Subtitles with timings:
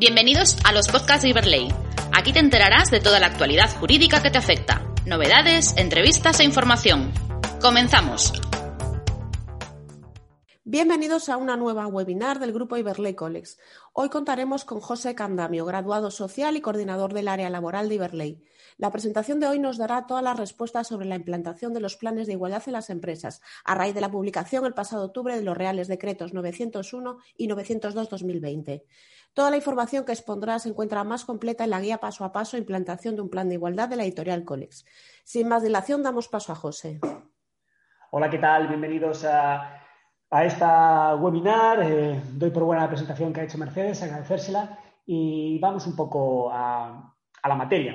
[0.00, 1.68] Bienvenidos a los podcasts de Iberley.
[2.16, 7.12] Aquí te enterarás de toda la actualidad jurídica que te afecta, novedades, entrevistas e información.
[7.60, 8.32] Comenzamos.
[10.64, 13.58] Bienvenidos a una nueva webinar del grupo Iberley Colex.
[13.92, 18.42] Hoy contaremos con José Candamio, graduado social y coordinador del área laboral de Iberley.
[18.78, 22.26] La presentación de hoy nos dará todas las respuestas sobre la implantación de los planes
[22.26, 25.58] de igualdad en las empresas, a raíz de la publicación el pasado octubre de los
[25.58, 28.84] Reales Decretos 901 y 902-2020.
[29.32, 32.56] Toda la información que expondrá se encuentra más completa en la guía paso a paso
[32.56, 34.84] implantación de un plan de igualdad de la editorial Colex.
[35.24, 36.98] Sin más dilación, damos paso a José.
[38.10, 38.66] Hola, ¿qué tal?
[38.66, 39.82] Bienvenidos a,
[40.30, 41.80] a esta webinar.
[41.82, 46.50] Eh, doy por buena la presentación que ha hecho Mercedes, agradecérsela y vamos un poco
[46.52, 47.14] a
[47.44, 47.94] la materia.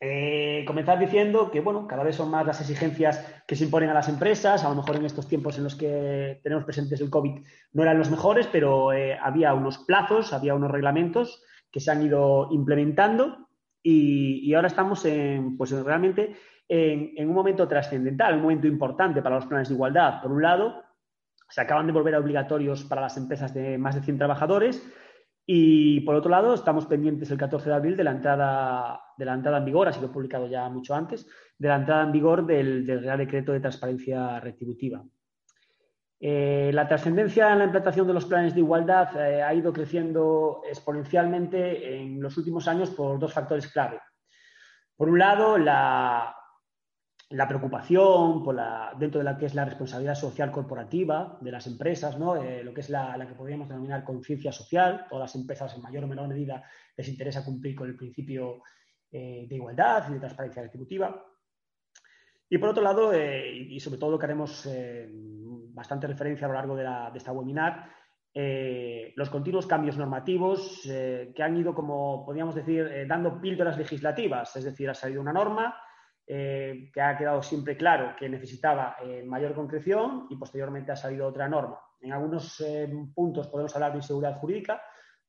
[0.00, 3.94] Eh, comenzar diciendo que, bueno, cada vez son más las exigencias que se imponen a
[3.94, 4.64] las empresas.
[4.64, 7.40] A lo mejor en estos tiempos en los que tenemos presentes el COVID
[7.72, 12.02] no eran los mejores, pero eh, había unos plazos, había unos reglamentos que se han
[12.02, 13.48] ido implementando
[13.82, 16.36] y, ahora estamos en, pues realmente
[16.68, 20.22] en, en un momento trascendental, un momento importante para los planes de igualdad.
[20.22, 20.84] Por un lado,
[21.48, 24.86] se acaban de volver a obligatorios para las empresas de más de 100 trabajadores
[25.50, 29.32] y por otro lado, estamos pendientes el 14 de abril de la entrada, de la
[29.32, 32.86] entrada en vigor, ha sido publicado ya mucho antes, de la entrada en vigor del,
[32.86, 35.02] Real Decreto de Transparencia Retributiva.
[36.20, 40.60] Eh, la trascendencia en la implantación de los planes de igualdad eh, ha ido creciendo
[40.68, 44.00] exponencialmente en los últimos años por dos factores clave.
[44.98, 46.36] Por un lado, la,
[47.30, 51.66] la preocupación por la, dentro de la que es la responsabilidad social corporativa de las
[51.66, 52.36] empresas, ¿no?
[52.36, 55.06] Eh, lo que es la, que podríamos denominar conciencia social.
[55.10, 56.64] Todas las empresas, en mayor o menor medida,
[56.96, 58.62] les interesa cumplir con el principio
[59.12, 61.22] eh, de igualdad y de transparencia retributiva.
[62.48, 64.66] Y por otro lado, eh, y sobre todo lo que haremos
[65.74, 67.90] bastante referencia a lo largo de, la, de esta webinar,
[69.16, 74.56] los continuos cambios normativos que han ido, como podríamos decir, dando píldoras legislativas.
[74.56, 75.74] Es decir, ha salido una norma
[76.30, 81.26] eh, que ha quedado siempre claro que necesitaba eh, mayor concreción y posteriormente ha salido
[81.26, 81.80] otra norma.
[82.02, 84.82] En algunos eh, puntos podemos hablar de inseguridad jurídica,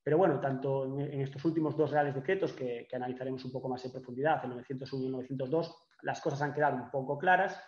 [0.04, 3.70] pero bueno, tanto en, en estos últimos dos reales decretos que, que, analizaremos un poco
[3.70, 7.64] más en profundidad, el 901 y el 902, las cosas han quedado un poco claras,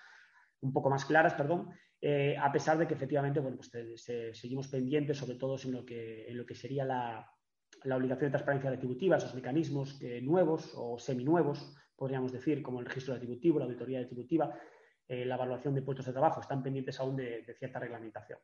[0.59, 1.69] un poco más claras, perdón,
[2.01, 5.71] eh, a pesar de que efectivamente, bueno, pues se, se, seguimos pendientes, sobre todo en
[5.71, 7.31] lo que, en lo que sería la,
[7.83, 13.13] la obligación de transparencia retributiva, esos mecanismos nuevos o seminuevos podríamos decir, como el registro
[13.13, 14.51] retributivo, la auditoría retributiva,
[15.07, 18.39] eh, la evaluación de puestos de trabajo, están pendientes aún de, cierta reglamentación.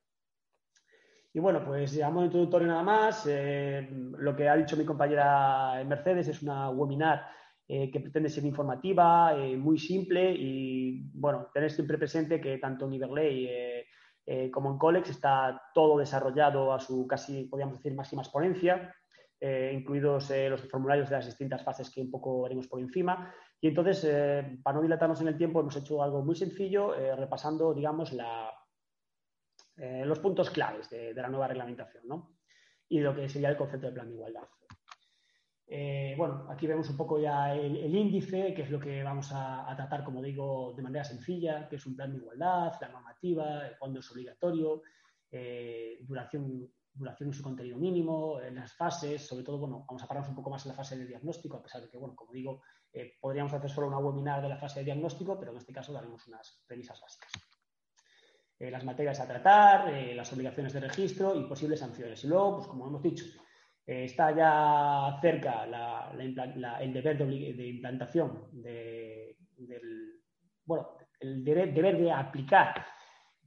[1.34, 3.25] Y bueno, pues ya modo introductorio nada más.
[3.28, 7.25] Eh, lo que ha dicho mi compañera Mercedes es una webinar
[7.67, 12.85] eh, que pretende ser informativa, eh, muy simple y bueno, tener siempre presente que tanto
[12.85, 13.50] en Iberley
[14.51, 18.94] como en Colex está todo desarrollado a su casi, podríamos decir, máxima exponencia.
[19.40, 23.34] Incluidos los formularios de las distintas fases que un poco veremos por encima.
[23.59, 27.73] Y entonces, eh, para no dilatarnos en el tiempo, hemos hecho algo muy sencillo, repasando,
[27.73, 28.51] digamos, la,
[29.75, 32.38] los puntos claves de, la nueva reglamentación ¿no?
[32.90, 34.47] y lo que sería el concepto de plan de igualdad.
[36.17, 39.75] bueno, aquí vemos un poco ya el, índice, que es lo que vamos a, a,
[39.75, 44.00] tratar, como digo, de manera sencilla, que es un plan de igualdad, la normativa, cuándo
[44.00, 44.84] es obligatorio,
[46.01, 50.29] duración duración y su contenido mínimo, en las fases, sobre todo, bueno, vamos a pararnos
[50.29, 52.62] un poco más en la fase de diagnóstico, a pesar de que, bueno, como digo,
[52.93, 55.93] eh, podríamos hacer solo una webinar de la fase de diagnóstico, pero en este caso
[55.93, 57.31] daremos unas premisas básicas.
[58.59, 62.23] Eh, las materias a tratar, eh, las obligaciones de registro y posibles sanciones.
[62.23, 63.25] Y luego, pues como hemos dicho,
[63.85, 70.22] eh, está ya cerca la, la, la, el deber de, de implantación de, del,
[70.66, 72.85] bueno, el deber, deber de aplicar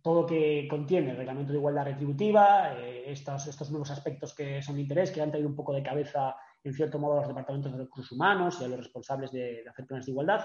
[0.03, 4.63] todo lo que contiene el reglamento de igualdad retributiva, eh, estos, estos, nuevos aspectos que
[4.63, 7.29] son de interés, que han traído un poco de cabeza, en cierto modo, a los
[7.29, 10.45] departamentos de recursos humanos y a los responsables de, de hacer planes de igualdad,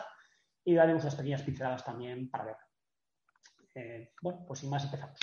[0.64, 2.56] y daremos unas pequeñas pinceladas también para ver.
[3.76, 5.20] Eh, bueno, pues sin más empezamos.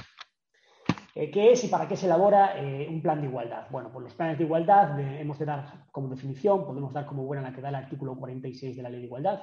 [1.15, 3.67] Eh, ¿Qué es y para qué se elabora eh, un plan de igualdad?
[3.71, 7.43] Bueno, pues los planes de igualdad hemos de dar como definición, podemos dar como buena
[7.43, 9.43] la que da el artículo 46 de la Ley de Igualdad,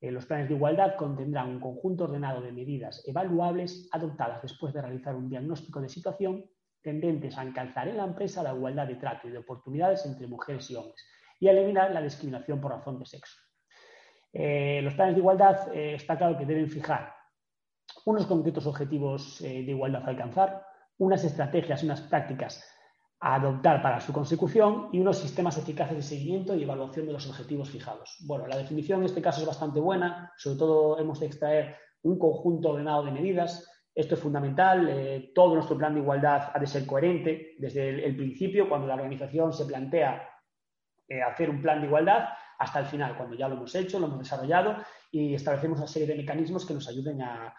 [0.00, 4.82] eh, los planes de igualdad contendrán un conjunto ordenado de medidas evaluables adoptadas después de
[4.82, 6.44] realizar un diagnóstico de situación
[6.86, 10.70] tendentes a alcanzar en la empresa la igualdad de trato y de oportunidades entre mujeres
[10.70, 11.04] y hombres
[11.40, 13.36] y a eliminar la discriminación por razón de sexo.
[14.32, 17.12] Eh, los planes de igualdad eh, está claro que deben fijar
[18.04, 20.64] unos concretos objetivos de igualdad a alcanzar,
[20.98, 22.64] unas estrategias, unas prácticas
[23.20, 27.28] a adoptar para su consecución y unos sistemas eficaces de seguimiento y evaluación de los
[27.28, 28.16] objetivos fijados.
[28.20, 32.18] Bueno, la definición en este caso es bastante buena, sobre todo hemos de extraer un
[32.18, 33.68] conjunto ordenado de medidas.
[33.96, 38.14] Esto es fundamental, eh, todo nuestro plan de igualdad ha de ser coherente desde el,
[38.14, 40.28] principio, cuando la organización se plantea
[41.08, 42.28] eh, hacer un plan de igualdad,
[42.58, 44.76] hasta el final, cuando ya lo hemos hecho, lo hemos desarrollado
[45.10, 47.54] y establecemos una serie de mecanismos que nos ayuden a,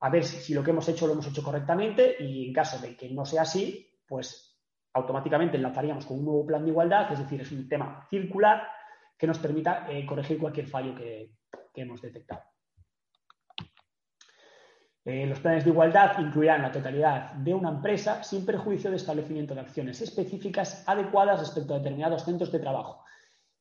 [0.00, 2.96] a ver si, lo que hemos hecho lo hemos hecho correctamente y en caso de
[2.96, 4.60] que no sea así, pues
[4.94, 8.66] automáticamente enlazaríamos con un nuevo plan de igualdad, es decir, es un tema circular
[9.16, 11.34] que nos permita eh, corregir cualquier fallo que,
[11.74, 12.51] hemos detectado.
[15.04, 19.52] Eh, los planes de igualdad incluirán la totalidad de una empresa sin perjuicio de establecimiento
[19.52, 23.04] de acciones específicas adecuadas respecto a determinados centros de trabajo.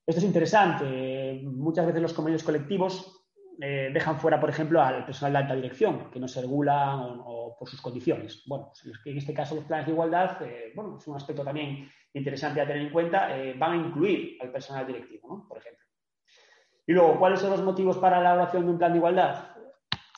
[0.05, 1.41] Esto es interesante.
[1.43, 3.25] Muchas veces los convenios colectivos
[3.59, 6.95] eh, dejan fuera, por ejemplo, al personal de alta dirección, que no se regula
[7.25, 8.44] o, por sus condiciones.
[8.45, 11.89] Bueno, pues en este caso los planes de igualdad, eh, bueno, es un aspecto también
[12.13, 15.47] interesante a tener en cuenta, van a incluir al personal directivo, ¿no?
[15.47, 15.85] por ejemplo.
[16.85, 19.50] Y luego, ¿cuáles son los motivos para la elaboración de un plan de igualdad?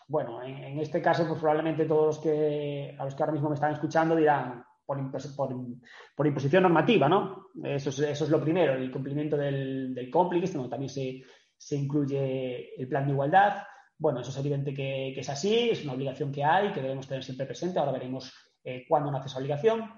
[0.07, 3.55] Bueno, en, este caso, pues probablemente todos los que, a los que ahora mismo me
[3.55, 7.47] están escuchando dirán, por, imposición normativa, ¿no?
[7.63, 11.23] Eso es, lo primero, el cumplimiento del, del cómplice, también se,
[11.63, 13.63] se incluye el plan de igualdad.
[13.97, 17.23] Bueno, eso es evidente que, es así, es una obligación que hay, que debemos tener
[17.23, 17.79] siempre presente.
[17.79, 18.33] Ahora veremos
[18.63, 19.89] eh, cuándo nace esa obligación.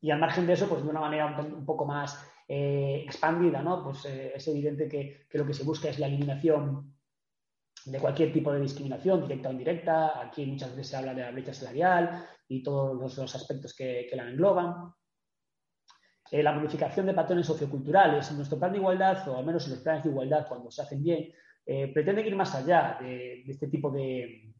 [0.00, 3.82] Y al margen de eso, pues de una manera un, poco más eh, expandida, ¿no?
[3.82, 6.94] Pues eh, es evidente que, lo que se busca es la eliminación
[7.84, 10.20] de cualquier tipo de discriminación, directa o indirecta.
[10.20, 14.28] Aquí muchas veces se habla de la brecha salarial y todos los, aspectos que la
[14.28, 14.94] engloban.
[16.30, 18.28] Eh, la modificación de patrones socioculturales.
[18.30, 20.82] En nuestro plan de igualdad, o al menos en los planes de igualdad, cuando se
[20.82, 21.32] hacen bien,
[21.64, 24.52] eh, pretenden ir más allá de, este tipo de,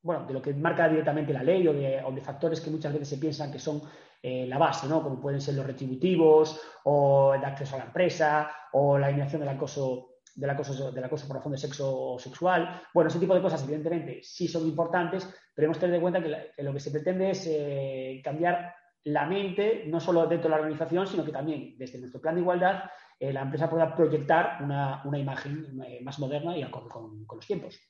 [0.00, 3.18] bueno, de lo que marca directamente la ley o de, factores que muchas veces se
[3.18, 3.82] piensan que son
[4.22, 5.02] eh, la base, ¿no?
[5.02, 9.50] como pueden ser los retributivos o el acceso a la empresa o la eliminación del
[9.50, 12.82] acoso, del acoso, del acoso por razón de sexo sexual.
[12.94, 16.22] Bueno, ese tipo de cosas evidentemente sí son importantes, pero hemos de tener en cuenta
[16.22, 18.74] que, lo que se pretende es cambiar
[19.04, 22.42] la mente, no solo dentro de la organización, sino que también desde nuestro plan de
[22.42, 22.84] igualdad,
[23.18, 27.80] eh, la empresa pueda proyectar una, imagen eh, más moderna y acorde con, los tiempos.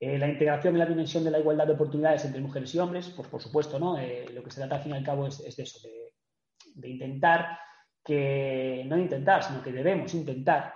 [0.00, 3.10] Eh, la integración y la dimensión de la igualdad de oportunidades entre mujeres y hombres,
[3.10, 3.96] pues por supuesto, ¿no?
[3.96, 5.78] lo que se trata al fin y al cabo es, de eso,
[6.74, 7.58] de, intentar
[8.04, 10.74] que, no intentar, sino que debemos intentar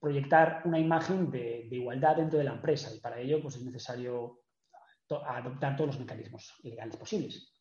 [0.00, 3.62] proyectar una imagen de, de, igualdad dentro de la empresa y para ello pues, es
[3.62, 4.40] necesario
[5.08, 7.56] adoptar todos los mecanismos legales posibles.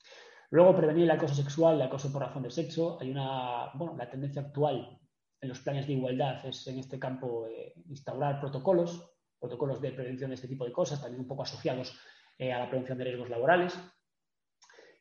[0.51, 2.97] Luego, prevenir el acoso sexual, el acoso por razón de sexo.
[2.99, 4.99] Hay una, bueno, la tendencia actual
[5.41, 10.31] en los planes de igualdad es en este campo eh, instaurar protocolos, protocolos de prevención
[10.31, 11.97] de este tipo de cosas, también un poco asociados
[12.37, 13.77] eh, a la prevención de riesgos laborales.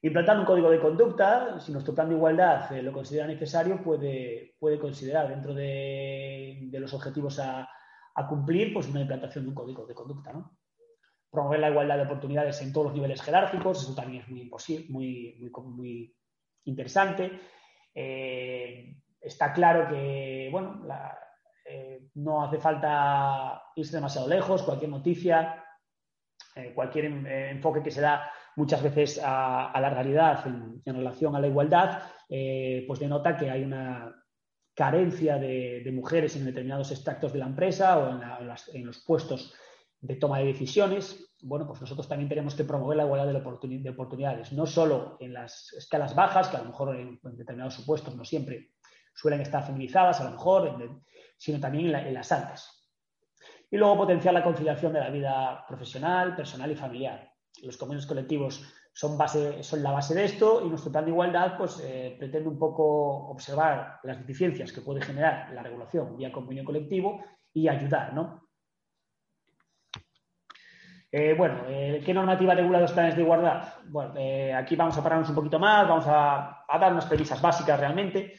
[0.01, 4.55] Implantar un código de conducta, si nuestro plan de igualdad eh, lo considera necesario, puede,
[4.61, 7.69] puede considerar dentro de, los objetivos a,
[8.29, 10.33] cumplir pues una implantación de un código de conducta.
[10.33, 10.57] ¿no?
[11.31, 14.51] promover la igualdad de oportunidades en todos los niveles jerárquicos, eso también es muy,
[14.89, 16.17] muy, muy
[16.65, 17.39] interesante.
[17.95, 20.83] Eh, está claro que, bueno,
[21.67, 25.65] eh, no hace falta irse demasiado lejos, cualquier noticia,
[26.75, 32.03] cualquier enfoque que se da muchas veces a, la realidad en, relación a la igualdad,
[32.29, 34.15] pues denota que hay una
[34.75, 38.21] carencia de, mujeres en determinados extractos de la empresa o en,
[38.75, 39.55] en los puestos
[40.01, 44.53] de toma de decisiones, bueno, pues nosotros también tenemos que promover la igualdad de, oportunidades,
[44.53, 48.73] no solo en las escalas bajas, que a lo mejor en, determinados supuestos no siempre
[49.15, 51.03] suelen estar feminizadas, a lo mejor,
[51.37, 52.91] sino también en, las altas.
[53.71, 57.33] Y luego potenciar la conciliación de la vida profesional, personal y familiar.
[57.63, 58.65] Los convenios colectivos
[58.99, 63.29] son, la base de esto y nuestro plan de igualdad pues, eh, pretende un poco
[63.29, 68.49] observar las deficiencias que puede generar la regulación vía convenio colectivo y ayudar ¿no?
[71.13, 73.73] Eh, bueno, eh, ¿qué normativa regula los planes de igualdad?
[73.87, 74.15] Bueno,
[74.57, 78.35] aquí vamos a pararnos un poquito más, vamos a, dar unas premisas básicas realmente.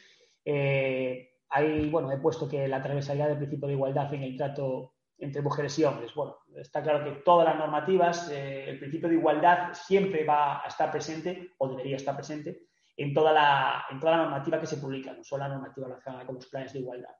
[1.48, 5.42] Ahí, bueno, he puesto que la transversalidad del principio de igualdad en el trato entre
[5.42, 6.14] mujeres y hombres.
[6.14, 10.90] Bueno, está claro que todas las normativas, el principio de igualdad siempre va a estar
[10.90, 12.62] presente, o debería estar presente,
[12.96, 16.26] en toda la, en toda la normativa que se publica, no solo la normativa relacionada
[16.26, 17.14] con los planes de igualdad.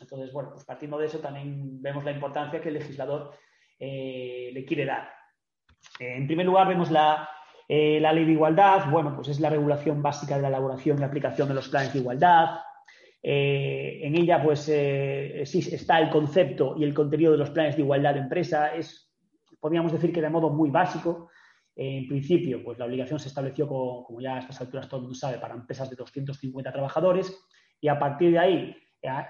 [0.00, 3.32] Entonces, bueno, pues partiendo de eso también vemos la importancia que el legislador
[3.78, 5.10] eh, le quiere dar.
[5.98, 7.28] Eh, en primer lugar, vemos la,
[7.70, 11.04] Eh, la ley de igualdad, bueno, pues es la regulación básica de la elaboración y
[11.04, 12.62] aplicación de los planes de igualdad.
[13.22, 17.82] Eh, en ella, pues, eh, está el concepto y el contenido de los planes de
[17.82, 18.74] igualdad de empresa.
[18.74, 19.12] Es,
[19.60, 21.30] podríamos decir que de modo muy básico.
[21.74, 25.16] En principio, pues la obligación se estableció, como, ya a estas alturas todo el mundo
[25.16, 27.32] sabe, para empresas de 250 trabajadores
[27.80, 28.76] y a partir de ahí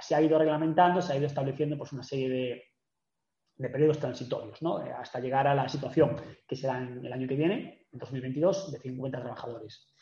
[0.00, 2.62] se ha ido reglamentando, se ha ido estableciendo pues, una serie de,
[3.58, 4.84] de periodos transitorios, ¿no?
[4.84, 6.16] Eh, hasta llegar a la situación
[6.46, 9.92] que será en el año que viene, en 2022, de 50 trabajadores.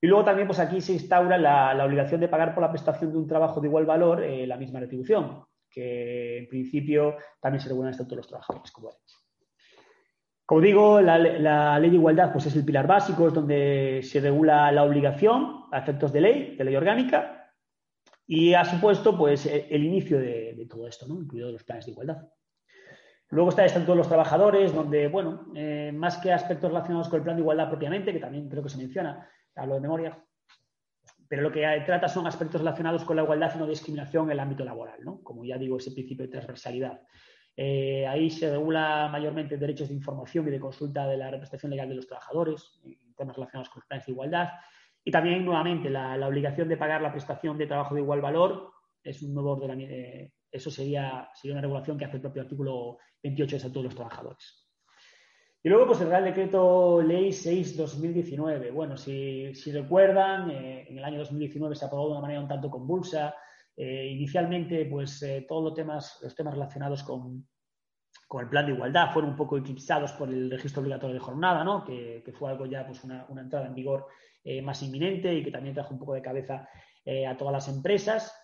[0.00, 3.18] Y luego también, pues aquí se instaura la, obligación de pagar por la prestación de
[3.18, 7.88] un trabajo de igual valor eh, la misma retribución, que en principio también se regula
[7.88, 8.90] en el Estatuto de los Trabajadores, como
[10.46, 14.70] Como digo, la, ley de igualdad pues, es el pilar básico, es donde se regula
[14.70, 17.52] la obligación a efectos de ley, de ley orgánica,
[18.24, 21.20] y ha supuesto pues, el inicio de, todo esto, ¿no?
[21.20, 22.28] incluidos los planes de igualdad.
[23.30, 27.18] Luego está el Estatuto de los Trabajadores, donde, bueno, eh, más que aspectos relacionados con
[27.18, 29.28] el plan de igualdad propiamente, que también creo que se menciona,
[29.58, 30.24] hablo de memoria,
[31.28, 34.40] pero lo que trata son aspectos relacionados con la igualdad y no discriminación en el
[34.40, 35.22] ámbito laboral, ¿no?
[35.22, 37.02] Como ya digo, ese principio de transversalidad.
[37.54, 41.88] Eh, ahí se regula mayormente derechos de información y de consulta de la representación legal
[41.88, 44.48] de los trabajadores, en temas relacionados con planes de igualdad.
[45.04, 48.72] Y también, nuevamente, la, obligación de pagar la prestación de trabajo de igual valor
[49.02, 52.98] es un nuevo ordenamiento, eh, eso sería, sería una regulación que hace el propio artículo
[53.22, 54.67] 28 de todos los Trabajadores.
[55.62, 58.72] Y luego, pues el Real Decreto Ley 6-2019.
[58.72, 62.70] Bueno, si, recuerdan, eh, en el año 2019 se aprobó de una manera un tanto
[62.70, 63.34] convulsa.
[63.76, 67.48] Eh, inicialmente, pues eh, todos los temas, los temas relacionados con,
[68.40, 71.84] el plan de igualdad fueron un poco eclipsados por el registro obligatorio de jornada, ¿no?
[71.84, 74.06] que, fue algo ya, pues una, entrada en vigor
[74.62, 76.68] más inminente y que también trajo un poco de cabeza
[77.26, 78.34] a todas las empresas.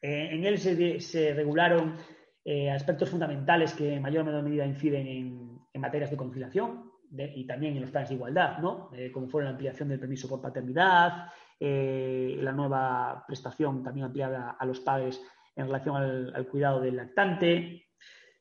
[0.00, 1.96] en él se regularon
[2.44, 7.46] eh, aspectos fundamentales que en mayor o menor medida inciden en, materias de conciliación y
[7.46, 8.90] también en los planes de igualdad, ¿no?
[8.94, 11.28] Eh, como fue la ampliación del permiso por paternidad,
[11.60, 15.20] eh, la nueva prestación también ampliada a los padres
[15.54, 17.86] en relación al, cuidado del lactante.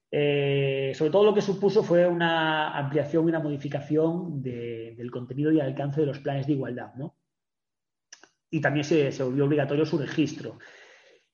[0.10, 6.02] sobre todo lo que supuso fue una ampliación y una modificación del contenido y alcance
[6.02, 7.16] de los planes de igualdad, ¿no?
[8.54, 10.60] Y también se, volvió obligatorio su registro.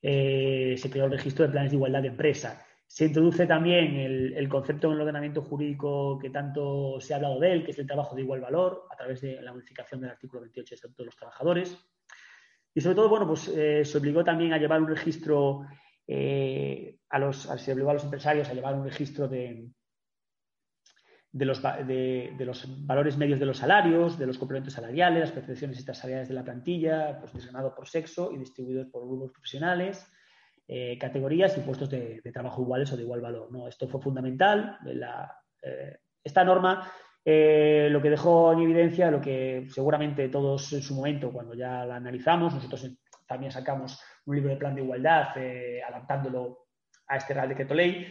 [0.01, 2.63] Eh, se creó el registro de planes de igualdad de empresa.
[2.87, 7.51] Se introduce también el, concepto en el ordenamiento jurídico que tanto se ha hablado de
[7.51, 10.41] él, que es el trabajo de igual valor, a través de la modificación del artículo
[10.41, 11.77] 28 del de los Trabajadores.
[12.73, 15.65] Y sobre todo, bueno, pues eh, se obligó también a llevar un registro,
[16.07, 19.69] eh, a los, se obligó a los empresarios a llevar un registro de,
[21.31, 25.83] de los, de, los, valores medios de los salarios, de los complementos salariales, las percepciones
[25.83, 30.07] salariales de la plantilla, pues desgranado por sexo y distribuidos por grupos profesionales,
[30.69, 33.49] eh, categorías y puestos de, trabajo iguales o de igual valor.
[33.51, 33.69] ¿no?
[33.69, 34.77] Esto fue fundamental.
[35.63, 36.91] Eh, esta norma
[37.23, 41.85] eh, lo que dejó en evidencia, lo que seguramente todos en su momento, cuando ya
[41.85, 42.85] la analizamos, nosotros
[43.25, 45.29] también sacamos un libro de plan de igualdad,
[45.87, 46.67] adaptándolo
[47.07, 48.05] a este Real Decreto Ley,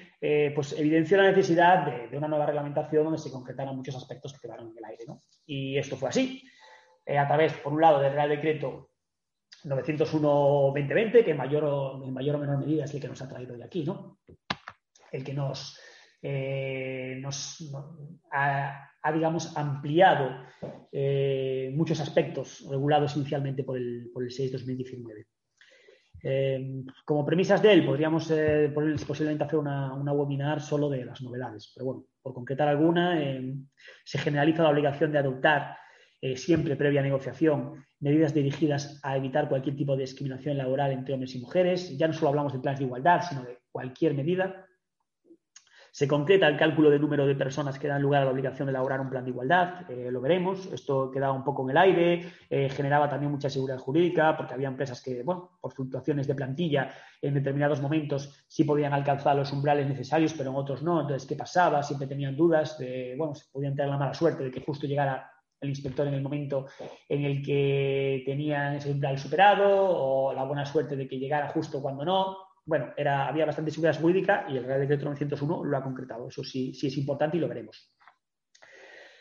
[0.54, 4.70] pues evidenció la necesidad de, una nueva reglamentación donde se concretaran muchos aspectos que quedaron
[4.70, 5.04] en el aire.
[5.06, 5.22] ¿no?
[5.46, 6.42] Y esto fue así.
[7.06, 8.90] A través, por un lado, del Real Decreto
[9.66, 13.28] 901-2020, que en mayor, o, en mayor o menor medida es el que nos ha
[13.28, 14.18] traído de aquí, ¿no?
[15.12, 15.78] El que nos,
[16.22, 17.72] eh, nos
[18.32, 20.30] ha, digamos, ampliado
[21.72, 25.26] muchos aspectos regulados inicialmente por el, por el 6-2019.
[26.28, 28.72] Eh, como premisas de él, podríamos eh,
[29.06, 33.54] posiblemente hacer una, webinar solo de las novedades, pero bueno, por concretar alguna, eh,
[34.04, 35.76] se generaliza la obligación de adoptar
[36.36, 41.40] siempre previa negociación medidas dirigidas a evitar cualquier tipo de discriminación laboral entre hombres y
[41.40, 41.96] mujeres.
[41.96, 44.66] Ya no solo hablamos de planes de igualdad, sino de cualquier medida.
[45.96, 48.70] Se concreta el cálculo del número de personas que dan lugar a la obligación de
[48.70, 50.70] elaborar un plan de igualdad, eh, lo veremos.
[50.70, 54.68] Esto quedaba un poco en el aire, eh, generaba también mucha seguridad jurídica, porque había
[54.68, 56.92] empresas que, bueno, por fluctuaciones de plantilla,
[57.22, 61.00] en determinados momentos sí podían alcanzar los umbrales necesarios, pero en otros no.
[61.00, 61.82] Entonces, ¿qué pasaba?
[61.82, 65.30] Siempre tenían dudas de, bueno, se podían tener la mala suerte de que justo llegara
[65.66, 66.66] el inspector en el momento
[67.08, 71.82] en el que tenían ese umbral superado, o la buena suerte de que llegara justo
[71.82, 75.84] cuando no bueno, era, había bastante seguridad jurídica y el Real Decreto 901 lo ha
[75.84, 76.28] concretado.
[76.28, 77.94] Eso sí, sí es importante y lo veremos.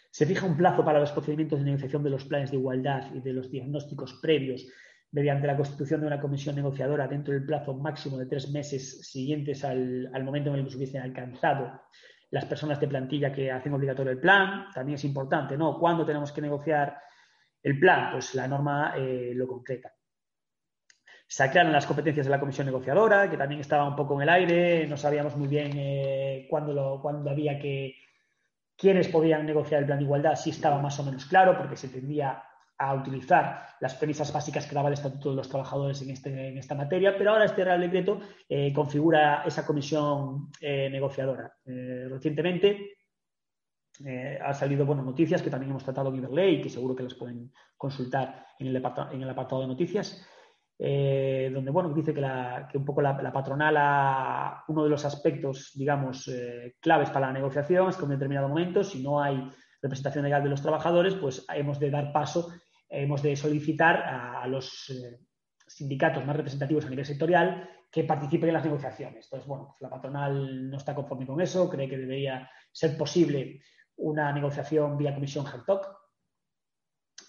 [0.10, 3.20] Se fija un plazo para los procedimientos de negociación de los planes de igualdad y
[3.20, 4.66] de los diagnósticos previos
[5.12, 9.64] mediante la constitución de una comisión negociadora dentro del plazo máximo de tres meses siguientes
[9.64, 11.82] al, momento en el que se hubiesen alcanzado
[12.32, 14.68] las personas de plantilla que hacen obligatorio el plan.
[14.74, 15.78] También es importante, ¿no?
[15.80, 16.98] ¿Cuándo tenemos que negociar
[17.62, 18.12] el plan?
[18.12, 19.94] Pues la norma eh, lo concreta.
[21.28, 24.30] Se aclaran las competencias de la comisión negociadora, que también estaba un poco en el
[24.30, 27.96] aire, no sabíamos muy bien eh, cuándo, había que,
[28.78, 31.90] quiénes podían negociar el plan de igualdad sí estaba más o menos claro, porque se
[31.90, 32.44] tendía
[32.78, 36.58] a utilizar las premisas básicas que daba el Estatuto de los Trabajadores en, este, en
[36.58, 41.54] esta materia, pero ahora este Real Decreto eh, configura esa comisión eh, negociadora.
[41.66, 42.92] Eh, recientemente
[44.44, 47.14] ha salido bueno, noticias que también hemos tratado en Iberley y que seguro que las
[47.14, 50.22] pueden consultar en el, en el apartado de noticias.
[50.78, 55.72] donde bueno, dice que, la, que un poco la, patronal, a, uno de los aspectos,
[55.76, 56.30] digamos,
[56.82, 59.50] claves para la negociación es que en un determinado momento, si no hay
[59.82, 62.52] representación legal de los trabajadores, pues hemos de dar paso
[62.90, 65.20] hemos de solicitar a, los eh,
[65.68, 69.26] sindicatos más representativos a nivel sectorial que participen en las negociaciones.
[69.26, 73.62] Entonces, bueno, pues la patronal no está conforme con eso, cree que debería ser posible
[73.98, 75.88] una negociación vía comisión HACTOC.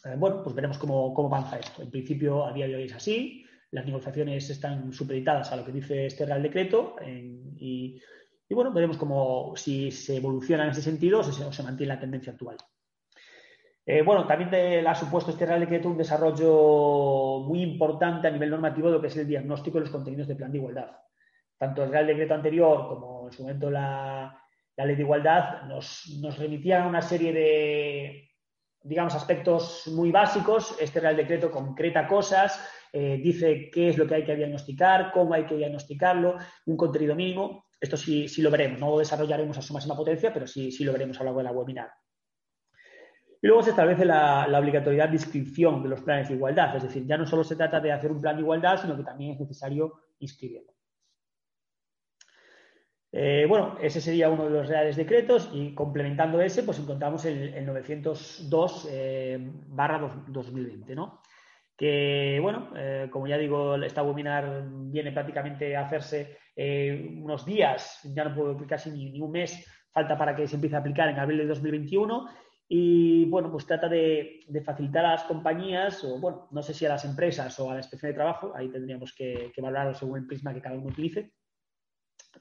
[0.05, 1.83] Eh, bueno, pues veremos cómo, avanza esto.
[1.83, 3.45] En principio, a día de hoy es así.
[3.71, 8.01] Las negociaciones están supeditadas a lo que dice este Real Decreto y,
[8.51, 12.57] bueno, veremos cómo, si se evoluciona en ese sentido o se mantiene la tendencia actual.
[13.89, 18.51] Eh, bueno, también te, ha supuesto este Real Decreto un desarrollo muy importante a nivel
[18.51, 20.91] normativo de lo que es el diagnóstico de los contenidos de plan de igualdad.
[21.57, 24.43] Tanto el Real Decreto anterior como en su momento la,
[24.77, 26.03] Ley de Igualdad nos,
[26.37, 28.29] remitían a una serie de,
[28.83, 30.77] digamos, aspectos muy básicos.
[30.81, 35.33] Este Real Decreto concreta cosas, eh, dice qué es lo que hay que diagnosticar, cómo
[35.33, 37.67] hay que diagnosticarlo, un contenido mínimo.
[37.81, 40.83] Esto sí, sí lo veremos, no lo desarrollaremos a su máxima potencia, pero sí, sí
[40.83, 41.91] lo veremos a lo largo de la webinar.
[43.47, 47.07] Y luego se establece la, obligatoriedad de inscripción de los planes de igualdad, es decir,
[47.07, 49.39] ya no solo se trata de hacer un plan de igualdad, sino que también es
[49.39, 50.73] necesario inscribirlo.
[53.13, 57.65] Eh, bueno, ese sería uno de los reales decretos y complementando ese, pues encontramos el,
[57.65, 59.39] 902 eh,
[59.69, 61.23] barra 2020, ¿no?
[61.77, 66.37] Que, bueno, eh, como ya digo, esta webinar viene prácticamente a hacerse
[67.23, 70.81] unos días, ya no puedo casi ni un mes, falta para que se empiece a
[70.81, 72.27] aplicar en abril de 2021
[72.69, 76.91] y bueno, pues trata de, facilitar a las compañías, o bueno, no sé si a
[76.91, 80.27] las empresas o a la inspección de trabajo, ahí tendríamos que, que valorarlo según el
[80.27, 81.33] prisma que cada uno utilice,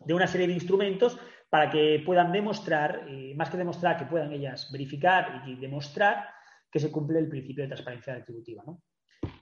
[0.03, 1.17] de una serie de instrumentos
[1.49, 6.29] para que puedan demostrar, más que demostrar, que puedan ellas verificar y demostrar
[6.71, 8.63] que se cumple el principio de transparencia retributiva.
[8.65, 8.81] ¿no?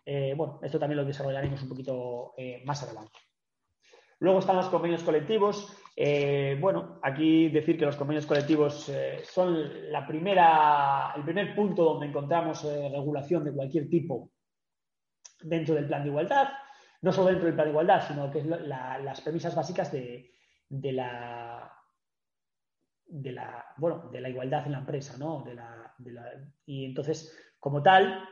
[0.05, 3.17] Eh, bueno, esto también lo desarrollaremos un poquito eh, más adelante.
[4.19, 5.75] Luego están los convenios colectivos.
[5.95, 11.83] Eh, bueno, aquí decir que los convenios colectivos eh, son la primera, el primer punto
[11.83, 14.31] donde encontramos eh, regulación de cualquier tipo
[15.41, 16.49] dentro del plan de igualdad.
[17.01, 20.31] No solo dentro del plan de igualdad, sino que es las premisas básicas de,
[20.69, 21.71] la
[23.05, 25.43] de la, bueno, de la igualdad en la empresa, ¿no?
[26.65, 28.23] y entonces, como tal,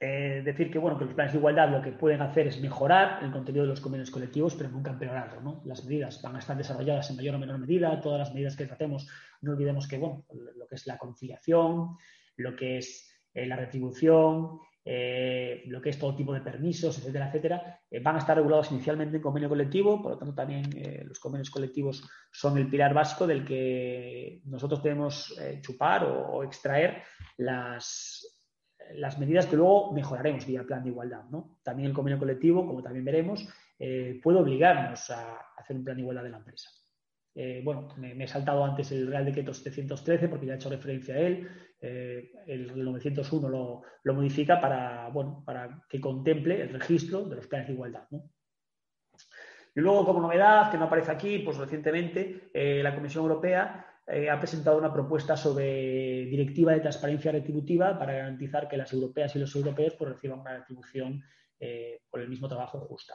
[0.00, 3.22] eh, decir que, bueno, que los planes de igualdad lo que pueden hacer es mejorar
[3.22, 5.40] el contenido de los convenios colectivos, pero nunca empeorarlo.
[5.40, 5.62] ¿no?
[5.64, 8.66] Las medidas van a estar desarrolladas en mayor o menor medida, todas las medidas que
[8.66, 9.08] tratemos,
[9.42, 10.24] no olvidemos que, bueno,
[10.56, 11.96] lo que es la conciliación,
[12.36, 17.28] lo que es eh, la retribución, eh, lo que es todo tipo de permisos, etcétera,
[17.28, 20.68] etcétera, van a estar regulados inicialmente en convenio colectivo, por lo tanto también
[21.06, 27.02] los convenios colectivos son el pilar básico del que nosotros debemos chupar o extraer
[27.38, 28.33] las,
[28.94, 31.24] las medidas que luego mejoraremos vía plan de igualdad.
[31.30, 31.58] ¿no?
[31.62, 36.02] También el convenio colectivo, como también veremos, eh, puede obligarnos a hacer un plan de
[36.02, 36.70] igualdad de la empresa.
[37.34, 41.14] Eh, bueno, me, he saltado antes el Real Decreto 713 porque ya he hecho referencia
[41.14, 41.48] a él.
[41.80, 47.68] Eh, el 901 lo, modifica para, bueno, para que contemple el registro de los planes
[47.68, 48.06] de igualdad.
[49.76, 54.38] Y luego, como novedad, que no aparece aquí, pues recientemente la Comisión Europea eh, ha
[54.38, 59.54] presentado una propuesta sobre directiva de transparencia retributiva para garantizar que las europeas y los
[59.54, 61.22] europeos pues, reciban una retribución
[61.58, 63.14] eh, por el mismo trabajo justa.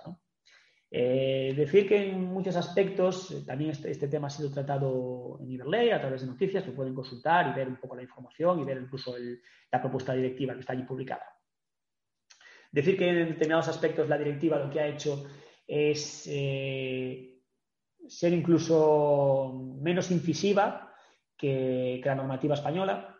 [0.89, 5.91] Eh, decir que en muchos aspectos también este, este, tema ha sido tratado en Iberley
[5.91, 8.82] a través de noticias que pueden consultar y ver un poco la información y ver
[8.82, 9.15] incluso
[9.71, 11.38] la propuesta directiva que está allí publicada.
[12.71, 15.28] Decir que en determinados aspectos la directiva lo que ha hecho
[15.67, 16.28] es
[18.09, 20.91] ser incluso menos incisiva
[21.37, 23.15] que, la normativa española,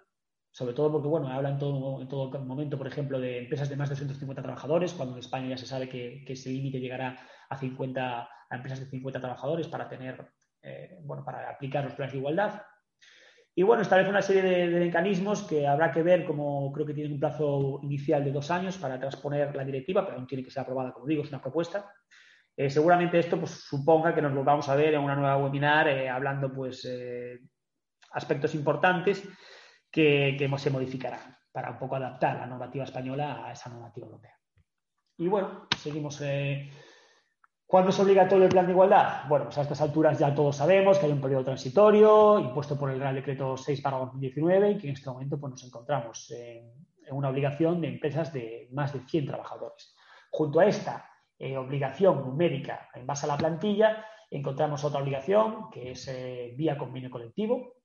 [0.52, 3.78] sobre todo porque, bueno, habla en todo, en todo momento, por ejemplo, de empresas de
[3.78, 7.17] más de 250 trabajadores, cuando en España ya se sabe que, ese límite llegará
[7.49, 10.28] a 50, a empresas de 50 trabajadores para tener,
[10.63, 12.62] eh, bueno, para aplicar los planes de igualdad.
[13.56, 16.93] Y bueno, establece una serie de, de, mecanismos que habrá que ver, como creo que
[16.93, 20.52] tienen un plazo inicial de dos años para transponer la directiva, pero aún tiene que
[20.52, 21.91] ser aprobada, como digo, es una propuesta.
[22.60, 26.10] Eh, seguramente esto pues, suponga que nos volvamos a ver en una nueva webinar eh,
[26.10, 27.39] hablando pues eh,
[28.12, 29.26] aspectos importantes
[29.89, 34.38] que, se modificarán para un poco adaptar la normativa española a esa normativa europea.
[35.19, 36.22] Y bueno, seguimos
[37.65, 39.26] ¿Cuándo es obligatorio el plan de igualdad?
[39.30, 42.91] Bueno, pues a estas alturas ya todos sabemos que hay un periodo transitorio impuesto por
[42.91, 46.74] el Real Decreto 6 para 2019 y que en este momento pues, nos encontramos en,
[47.12, 49.95] una obligación de empresas de más de 100 trabajadores.
[50.30, 51.09] Junto a esta
[51.39, 56.78] eh, obligación numérica en base a la plantilla, encontramos otra obligación que es eh, vía
[56.78, 57.75] convenio colectivo,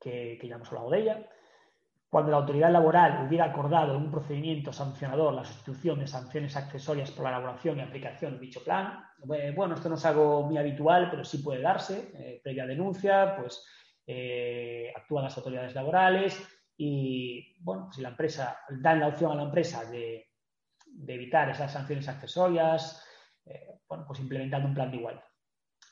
[0.00, 1.28] que, ya hemos hablado de ella,
[2.08, 7.10] cuando la autoridad laboral hubiera acordado en un procedimiento sancionador la sustitución de sanciones accesorias
[7.10, 9.04] por la elaboración y aplicación de dicho plan.
[9.18, 12.12] Bueno, esto no es algo muy habitual, pero sí puede darse.
[12.14, 13.64] Eh, previa denuncia, pues
[14.06, 16.40] eh, actúan las autoridades laborales
[16.76, 20.29] y, bueno, si la empresa dan la opción a la empresa de,
[21.06, 23.04] evitar esas sanciones accesorias,
[23.46, 25.24] eh, bueno, pues implementando un plan de igualdad.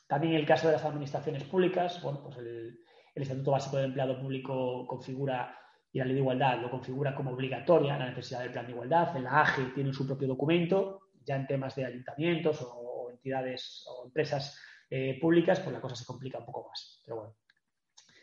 [0.07, 2.79] También en el caso de las administraciones públicas, bueno, pues el,
[3.15, 5.55] el Estatuto Básico del Empleado Público configura
[5.91, 9.15] y la ley de igualdad lo configura como obligatoria la necesidad del plan de igualdad.
[9.15, 14.05] En la AGE tiene su propio documento, ya en temas de ayuntamientos o, entidades o
[14.05, 14.57] empresas
[14.89, 17.01] eh, públicas, pues la cosa se complica un poco más.
[17.03, 17.35] Pero bueno.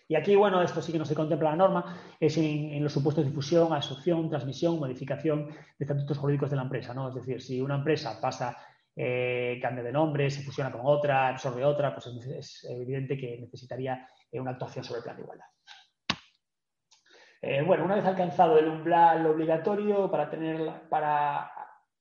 [0.09, 3.25] Y aquí, bueno, esto sí que no se contempla la norma, es en, los supuestos
[3.25, 7.09] de difusión, asociación, transmisión, modificación de estatutos jurídicos de la empresa, ¿no?
[7.09, 8.57] Es decir, si una empresa pasa,
[8.95, 14.09] eh, cambia de nombre, se fusiona con otra, absorbe otra, pues es, evidente que necesitaría
[14.31, 15.47] eh, una actuación sobre el plan de igualdad.
[17.43, 21.51] Eh, bueno, una vez alcanzado el umbral obligatorio para, tener, para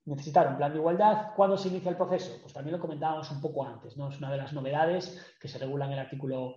[0.06, 2.38] necesitar un plan de igualdad, ¿cuándo se inicia el proceso?
[2.39, 4.10] Pues también lo comentábamos un poco antes, ¿no?
[4.10, 6.56] Es una de las novedades que se regulan en el artículo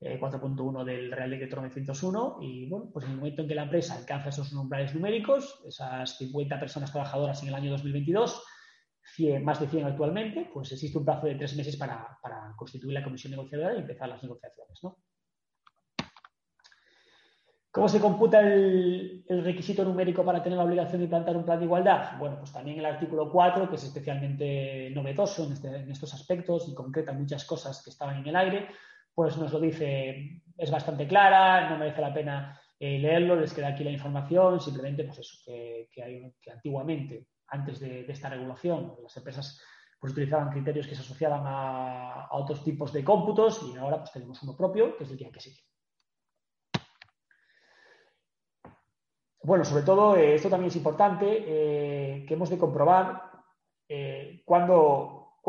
[0.00, 3.64] 4.1 eh, del Real Decreto 901 y, bueno, pues en el momento en que la
[3.64, 8.44] empresa alcanza esos umbrales numéricos, esas 50 personas trabajadoras en el año 2022,
[9.42, 13.02] más de 100 actualmente, pues existe un plazo de tres meses para, para constituir la
[13.02, 14.98] comisión negociadora y empezar las negociaciones, ¿no?
[17.70, 21.66] ¿Cómo se computa el, requisito numérico para tener la obligación de implantar un plan de
[21.66, 22.18] igualdad?
[22.18, 26.74] Bueno, pues también el artículo 4, que es especialmente novedoso en, este, estos aspectos y
[26.74, 28.68] concreta muchas cosas que estaban en el aire,
[29.18, 33.66] pues nos lo dice, es bastante clara, no merece la pena eh, leerlo, les queda
[33.66, 35.88] aquí la información, simplemente pues eso, que,
[36.52, 39.60] antiguamente, antes de, esta regulación, las empresas
[39.98, 44.40] pues utilizaban criterios que se asociaban a, otros tipos de cómputos y ahora pues tenemos
[44.44, 45.64] uno propio, que es el que hay que seguir.
[49.42, 53.32] Bueno, sobre todo, eh, esto también es importante, eh, que hemos de comprobar
[53.88, 55.40] eh, cuándo,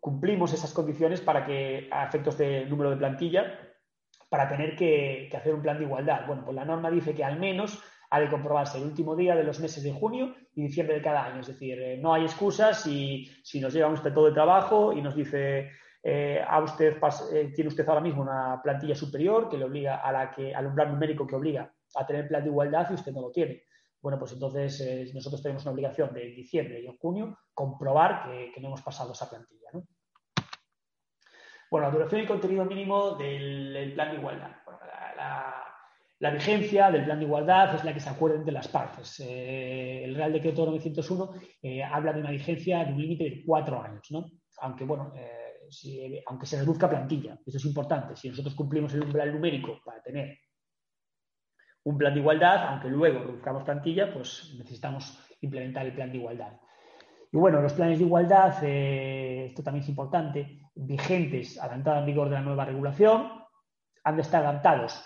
[0.00, 3.58] cumplimos esas condiciones para que, a efectos del número de plantilla,
[4.28, 6.26] para tener que, hacer un plan de igualdad.
[6.26, 9.44] Bueno, pues la norma dice que al menos ha de comprobarse el último día de
[9.44, 11.40] los meses de junio y diciembre de cada año.
[11.40, 15.14] Es decir, no hay excusas si, si nos llega un todo de trabajo y nos
[15.14, 15.70] dice
[16.46, 16.96] a usted
[17.54, 20.90] tiene usted ahora mismo una plantilla superior que le obliga a la que al umbral
[20.92, 23.64] numérico que obliga a tener plan de igualdad y usted no lo tiene.
[24.00, 28.68] Bueno, pues entonces eh, nosotros tenemos una obligación de diciembre y junio comprobar que, no
[28.68, 29.70] hemos pasado esa plantilla.
[31.70, 34.50] Bueno, la duración y contenido mínimo del, plan de igualdad.
[36.20, 39.20] la, vigencia del plan de igualdad es la que se acuerden de las partes.
[39.20, 41.32] Eh, el Real Decreto 901
[41.62, 44.30] eh, habla de una vigencia de un límite de cuatro años, ¿no?
[44.60, 45.12] Aunque, bueno,
[46.26, 48.16] aunque se reduzca plantilla, eso es importante.
[48.16, 50.38] Si nosotros cumplimos el umbral numérico para tener
[51.88, 56.52] un plan de igualdad, aunque luego reduzcamos plantilla, pues necesitamos implementar el plan de igualdad.
[57.32, 62.00] Y bueno, los planes de igualdad, eh, esto también es importante, vigentes a la entrada
[62.00, 63.30] en vigor de la nueva regulación,
[64.04, 65.02] han de estar adaptados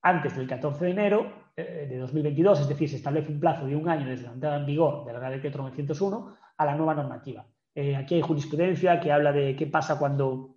[0.00, 3.76] antes del 14 de enero eh, de 2022, es decir, se establece un plazo de
[3.76, 6.94] un año desde la entrada en vigor de la Real Decreto 901 a la nueva
[6.94, 7.44] normativa.
[7.74, 10.51] Eh, aquí hay jurisprudencia que habla de qué pasa cuando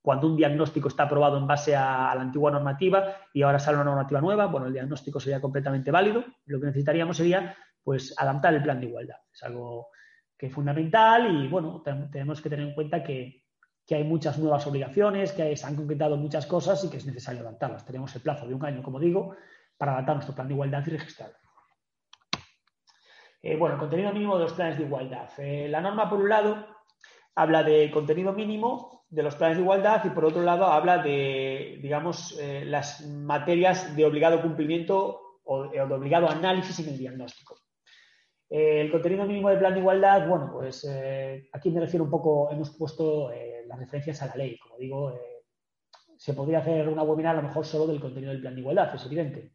[0.00, 3.84] cuando un diagnóstico está aprobado en base a, la antigua normativa y ahora sale una
[3.84, 6.24] normativa nueva, bueno, el diagnóstico sería completamente válido.
[6.46, 9.16] Lo que necesitaríamos sería, pues, adaptar el plan de igualdad.
[9.32, 9.88] Es algo
[10.36, 13.44] que es fundamental y, bueno, tenemos que tener en cuenta que,
[13.90, 17.86] hay muchas nuevas obligaciones, que se han concretado muchas cosas y que es necesario adaptarlas.
[17.86, 19.34] Tenemos el plazo de un año, como digo,
[19.78, 21.38] para adaptar nuestro plan de igualdad y registrarlo.
[23.40, 25.30] Eh, bueno, contenido mínimo de los planes de igualdad.
[25.38, 26.66] Eh, la norma, por un lado,
[27.34, 31.78] habla de contenido mínimo de los planes de igualdad y por otro lado habla de,
[31.80, 37.56] digamos, eh, las materias de obligado cumplimiento o, de obligado análisis en el diagnóstico.
[38.50, 42.10] Eh, el contenido mínimo del plan de igualdad, bueno, pues eh, aquí me refiero un
[42.10, 43.30] poco, hemos puesto
[43.66, 44.58] las referencias a la ley.
[44.58, 45.18] Como digo,
[46.16, 48.94] se podría hacer una webinar a lo mejor solo del contenido del plan de igualdad,
[48.94, 49.52] es evidente.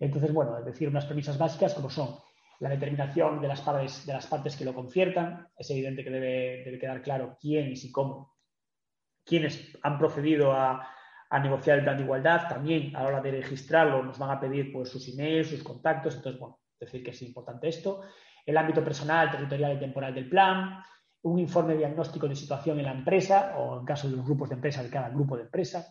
[0.00, 2.16] Entonces, bueno, es decir, unas premisas básicas como son
[2.60, 5.48] la determinación de las partes, de las partes que lo conciertan.
[5.56, 8.31] Es evidente que debe, debe quedar claro quiénes y cómo
[9.24, 10.88] quienes han procedido a,
[11.42, 14.70] negociar el plan de igualdad, también a la hora de registrarlo nos van a pedir
[14.70, 18.02] pues, sus emails, sus contactos, entonces, bueno, decir que es importante esto.
[18.44, 20.84] El ámbito personal, territorial y temporal del plan,
[21.22, 24.56] un informe diagnóstico de situación en la empresa o en caso de los grupos de
[24.56, 25.86] empresa de cada grupo de empresa,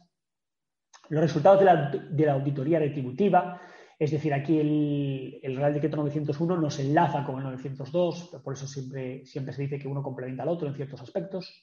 [1.09, 3.59] los resultados de la, de la auditoría retributiva,
[4.01, 9.23] es decir, aquí el, Real Decreto 901 nos enlaza con el 902, por eso siempre,
[9.27, 11.61] siempre se dice que uno complementa al otro en ciertos aspectos.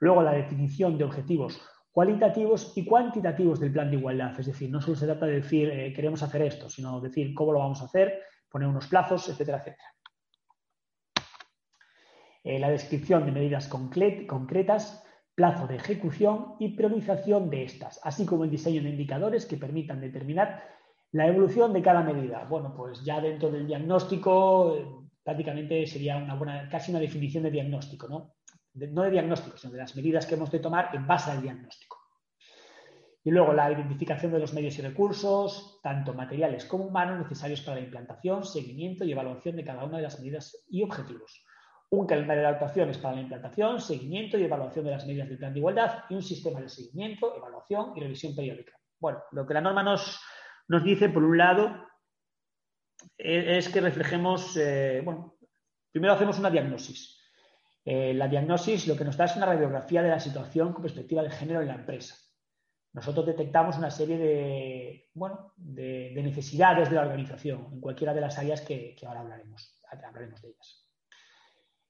[0.00, 1.60] Luego, la definición de objetivos
[1.98, 4.38] cualitativos y cuantitativos del plan de igualdad.
[4.38, 7.52] Es decir, no solo se trata de decir eh, queremos hacer esto, sino decir cómo
[7.52, 9.88] lo vamos a hacer, poner unos plazos, etcétera, etcétera.
[12.44, 18.44] Eh, la descripción de medidas concretas, plazo de ejecución y priorización de estas, así como
[18.44, 20.62] el diseño de indicadores que permitan determinar
[21.10, 22.44] la evolución de cada medida.
[22.44, 24.86] Bueno, pues ya dentro del diagnóstico eh,
[25.24, 28.34] prácticamente sería una buena, casi una definición de diagnóstico, ¿no?
[28.86, 31.98] No de diagnóstico, sino de las medidas que hemos de tomar en base al diagnóstico.
[33.24, 37.76] Y luego la identificación de los medios y recursos, tanto materiales como humanos, necesarios para
[37.76, 41.44] la implantación, seguimiento y evaluación de cada una de las medidas y objetivos.
[41.90, 45.52] Un calendario de actuaciones para la implantación, seguimiento y evaluación de las medidas del plan
[45.52, 48.72] de igualdad y un sistema de seguimiento, evaluación y revisión periódica.
[49.00, 50.20] Bueno, lo que la norma nos,
[50.84, 51.86] dice, por un lado,
[53.16, 55.36] e, es que reflejemos, eh, bueno,
[55.90, 57.17] primero hacemos una diagnosis.
[57.84, 61.22] Eh, la diagnosis lo que nos da es una radiografía de la situación con perspectiva
[61.22, 62.16] de género en la empresa.
[62.92, 68.38] Nosotros detectamos una serie de, bueno, de, necesidades de la organización en cualquiera de las
[68.38, 70.88] áreas que, ahora hablaremos, hablaremos de ellas.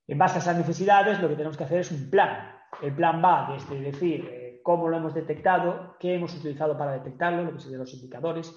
[0.07, 2.53] En base a esas necesidades, lo que tenemos que hacer es un plan.
[2.83, 7.45] El plan va desde decir eh, cómo lo hemos detectado, qué hemos utilizado para detectarlo,
[7.45, 8.55] lo que serían los indicadores,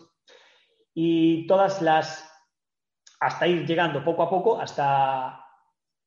[0.94, 2.30] y todas las,
[3.20, 5.41] hasta ir llegando poco a poco hasta,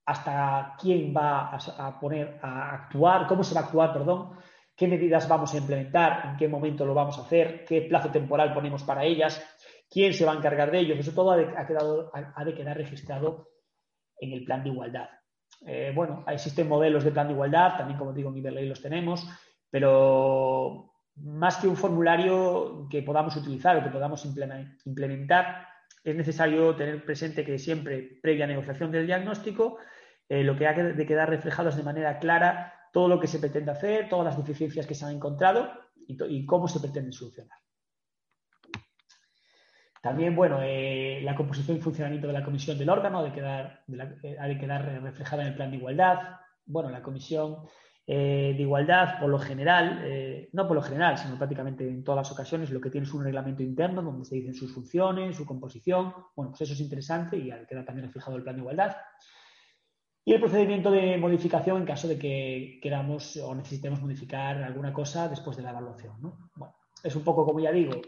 [0.07, 4.37] hasta quién va a, poner a actuar, cómo se va a actuar, perdón,
[4.77, 8.53] qué medidas vamos a implementar, en qué momento lo vamos a hacer, qué plazo temporal
[8.53, 9.43] ponemos para ellas,
[9.89, 10.99] quién se va a encargar de ellos.
[10.99, 13.49] Eso todo ha de, quedar registrado
[14.19, 15.09] en el plan de igualdad.
[15.67, 19.27] Eh, bueno, existen modelos de plan de igualdad, también como digo en Iberley los tenemos,
[19.71, 25.69] pero más que un formulario que podamos utilizar o que podamos implementar,
[26.03, 29.79] es necesario tener presente que siempre, previa negociación del diagnóstico,
[30.29, 33.39] eh, lo que ha de quedar reflejado es de manera clara todo lo que se
[33.39, 35.71] pretende hacer, todas las deficiencias que se han encontrado
[36.07, 37.59] y, cómo se pretende solucionar.
[40.01, 43.85] También, bueno, eh, la composición y funcionamiento de la comisión del órgano ha de quedar,
[44.23, 46.37] eh, ha de quedar reflejada en el plan de igualdad.
[46.67, 47.67] Bueno, la comisión
[48.07, 50.05] de igualdad, por lo general,
[50.53, 53.25] no por lo general, sino prácticamente en todas las ocasiones, lo que tiene es un
[53.25, 56.13] reglamento interno donde se dicen sus funciones, su composición.
[56.37, 58.95] Bueno, pues eso es interesante y queda también reflejado el plan de igualdad.
[60.27, 65.29] Y el procedimiento de modificación en caso de que queramos o necesitemos modificar alguna cosa
[65.29, 66.15] después de la evaluación.
[66.55, 68.01] Bueno, es un poco, como ya digo,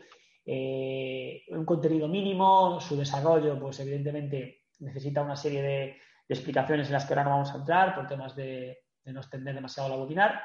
[0.47, 5.97] eh, un contenido mínimo, su desarrollo, pues evidentemente necesita una serie de
[6.29, 9.91] explicaciones en las que ahora no vamos a entrar por temas de, no extender demasiado
[9.91, 10.41] la webinar.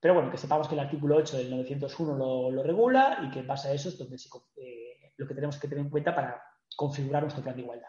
[0.00, 3.50] Pero bueno, que sepamos que el artículo 8 del 901 lo, regula y que en
[3.50, 4.16] eso es donde
[4.56, 6.40] eh, lo que tenemos que tener en cuenta para
[6.76, 7.88] configurar nuestro plan de igualdad.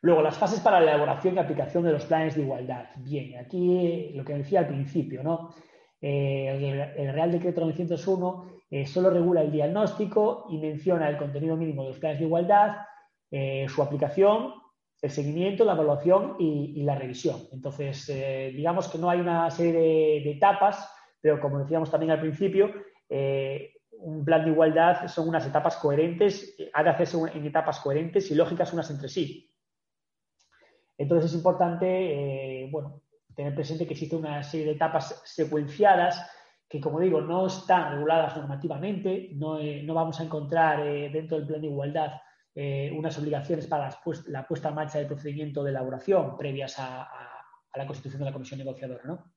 [0.00, 2.86] Luego, las fases para la elaboración y aplicación de los planes de igualdad.
[2.98, 5.54] Bien, aquí lo que decía al principio, ¿no?
[6.00, 11.82] Eh, el, Real Decreto 901 eh, solo regula el diagnóstico y menciona el contenido mínimo
[11.82, 12.76] de los planes de igualdad,
[13.66, 14.54] su aplicación
[15.00, 17.42] el seguimiento, la evaluación y, la revisión.
[17.52, 19.72] Entonces, eh, digamos que no hay una serie
[20.22, 22.72] de, etapas, pero como decíamos también al principio,
[23.08, 28.30] eh, un plan de igualdad son unas etapas coherentes, ha de hacerse en etapas coherentes
[28.30, 29.50] y lógicas unas entre sí.
[30.98, 31.86] Entonces es importante,
[32.64, 33.00] eh, bueno,
[33.34, 36.28] tener presente que existe una serie de etapas secuenciadas
[36.68, 41.60] que, como digo, no están reguladas normativamente, no, no vamos a encontrar dentro del plan
[41.62, 42.10] de igualdad
[42.60, 43.88] eh, unas obligaciones para
[44.26, 47.08] la puesta en marcha del procedimiento de elaboración previas a,
[47.72, 49.02] la constitución de la comisión negociadora.
[49.04, 49.32] ¿no?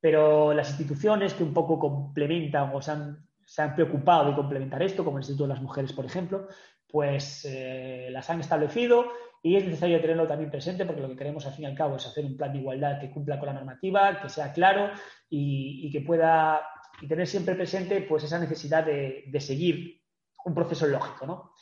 [0.00, 5.18] Pero las instituciones que un poco complementan o se han, preocupado de complementar esto, como
[5.18, 6.48] el Instituto de las Mujeres, por ejemplo,
[6.88, 9.04] pues eh, las han establecido
[9.42, 11.96] y es necesario tenerlo también presente porque lo que queremos al fin y al cabo
[11.96, 14.90] es hacer un plan de igualdad que cumpla con la normativa, que sea claro
[15.28, 16.60] y, que pueda
[17.00, 20.00] y tener siempre presente pues esa necesidad de, de seguir
[20.44, 21.52] un proceso lógico, ¿no?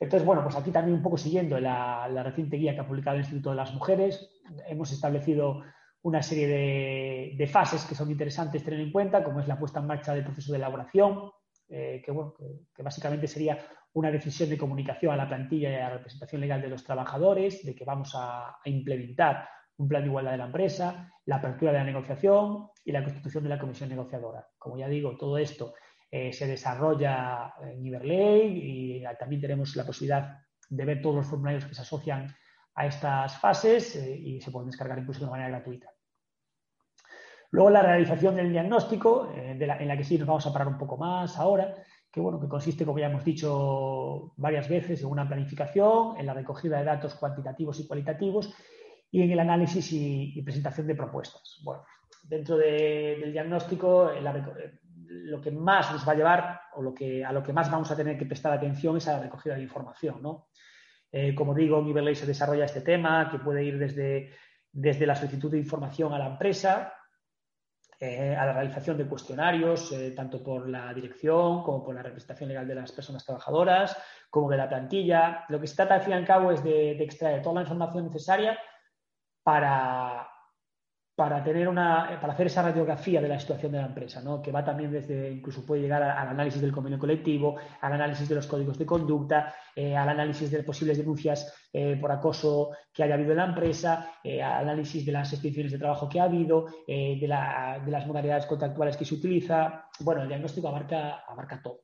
[0.00, 3.22] Entonces, bueno, pues aquí también un poco siguiendo la, reciente guía que ha publicado el
[3.22, 4.30] Instituto de las Mujeres,
[4.66, 5.62] hemos establecido
[6.02, 9.86] una serie de, fases que son interesantes tener en cuenta, como es la puesta en
[9.86, 11.30] marcha del proceso de elaboración,
[11.70, 12.34] eh, que, bueno,
[12.74, 13.58] que, básicamente sería
[13.92, 17.64] una decisión de comunicación a la plantilla y a la representación legal de los trabajadores,
[17.64, 21.78] de que vamos a, implementar un plan de igualdad de la empresa, la apertura de
[21.78, 24.46] la negociación y la constitución de la comisión negociadora.
[24.58, 25.74] Como ya digo, todo esto
[26.10, 31.64] eh, se desarrolla en Iberley y también tenemos la posibilidad de ver todos los formularios
[31.64, 32.34] que se asocian
[32.74, 35.89] a estas fases y se pueden descargar incluso de manera gratuita.
[37.52, 39.58] Luego la realización del diagnóstico, en
[39.88, 41.74] la que sí nos vamos a parar un poco más ahora,
[42.10, 46.34] que bueno, que consiste, como ya hemos dicho varias veces, en una planificación, en la
[46.34, 48.52] recogida de datos cuantitativos y cualitativos
[49.10, 51.60] y en el análisis y, presentación de propuestas.
[51.64, 51.84] Bueno,
[52.24, 54.10] dentro del diagnóstico,
[55.06, 57.90] lo que más nos va a llevar o lo que, a lo que más vamos
[57.90, 60.22] a tener que prestar atención es a la recogida de información.
[60.22, 60.48] ¿no?
[61.12, 64.30] Eh, como digo, en Iberley se desarrolla este tema que puede ir desde,
[64.72, 66.92] desde la solicitud de información a la empresa,
[68.02, 72.48] eh, a la realización de cuestionarios, eh, tanto por la dirección como por la representación
[72.48, 73.94] legal de las personas trabajadoras,
[74.30, 75.44] como de la plantilla.
[75.50, 78.06] Lo que se trata, al fin y al cabo, es de extraer toda la información
[78.06, 78.58] necesaria
[79.42, 80.29] para,
[81.20, 84.40] para, tener una, para hacer esa radiografía de la situación de la empresa, ¿no?
[84.40, 88.36] que va también desde, incluso puede llegar al análisis del convenio colectivo, al análisis de
[88.36, 93.16] los códigos de conducta, eh, al análisis de posibles denuncias eh, por acoso que haya
[93.16, 96.68] habido en la empresa, eh, al análisis de las extinciones de trabajo que ha habido,
[96.86, 99.90] de, las modalidades contractuales que se utiliza.
[100.00, 101.82] Bueno, el diagnóstico abarca, abarca todo.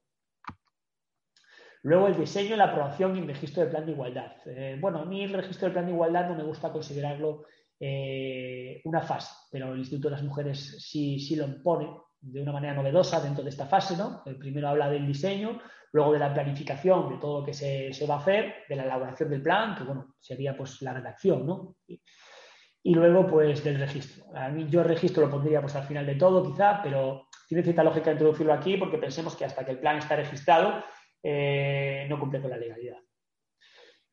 [1.82, 4.32] Luego el diseño, la aprobación y el registro del plan de igualdad.
[4.80, 7.44] bueno, a mí el registro del plan de igualdad no me gusta considerarlo
[7.78, 11.88] eh, una fase, pero el Instituto de las Mujeres sí, sí lo pone
[12.20, 14.22] de una manera novedosa dentro de esta fase, ¿no?
[14.26, 15.60] El primero habla del diseño,
[15.92, 19.30] luego de la planificación de todo lo que se, va a hacer, de la elaboración
[19.30, 21.76] del plan, que bueno, sería pues la redacción, ¿no?
[21.86, 24.24] Y, luego pues del registro.
[24.36, 27.64] A mí yo el registro lo pondría pues al final de todo quizá, pero tiene
[27.64, 30.84] cierta lógica introducirlo aquí porque pensemos que hasta que el plan está registrado
[31.22, 32.98] eh, no cumple con la legalidad.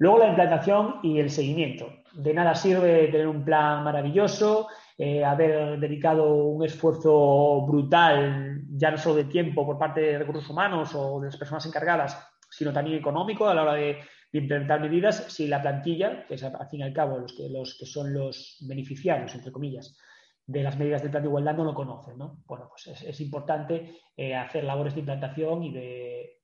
[0.04, 1.88] Luego la implantación y el seguimiento.
[2.12, 8.98] De nada sirve tener un plan maravilloso, eh, haber dedicado un esfuerzo brutal, ya no
[8.98, 12.98] solo de tiempo por parte de recursos humanos o de las personas encargadas, sino también
[12.98, 14.00] económico a la hora de,
[14.34, 17.78] implementar medidas, si la plantilla, que es al fin y al cabo los que, los
[17.80, 19.98] que son los beneficiarios, entre comillas,
[20.46, 22.18] de las medidas del plan de igualdad no lo conocen.
[22.18, 22.44] ¿no?
[22.46, 26.43] Bueno, pues es, importante eh, hacer labores de implantación y de,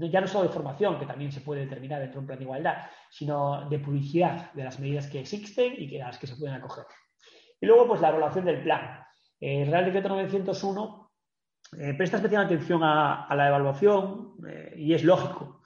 [0.00, 2.44] ya no solo de formación, que también se puede determinar dentro de un plan de
[2.44, 2.76] igualdad,
[3.10, 6.84] sino de publicidad de las medidas que existen y a las que se pueden acoger.
[7.60, 9.00] Y luego, pues la evaluación del plan.
[9.40, 11.06] El Real Decreto 901
[11.78, 15.62] eh, presta especial atención a, la evaluación eh, y es lógico.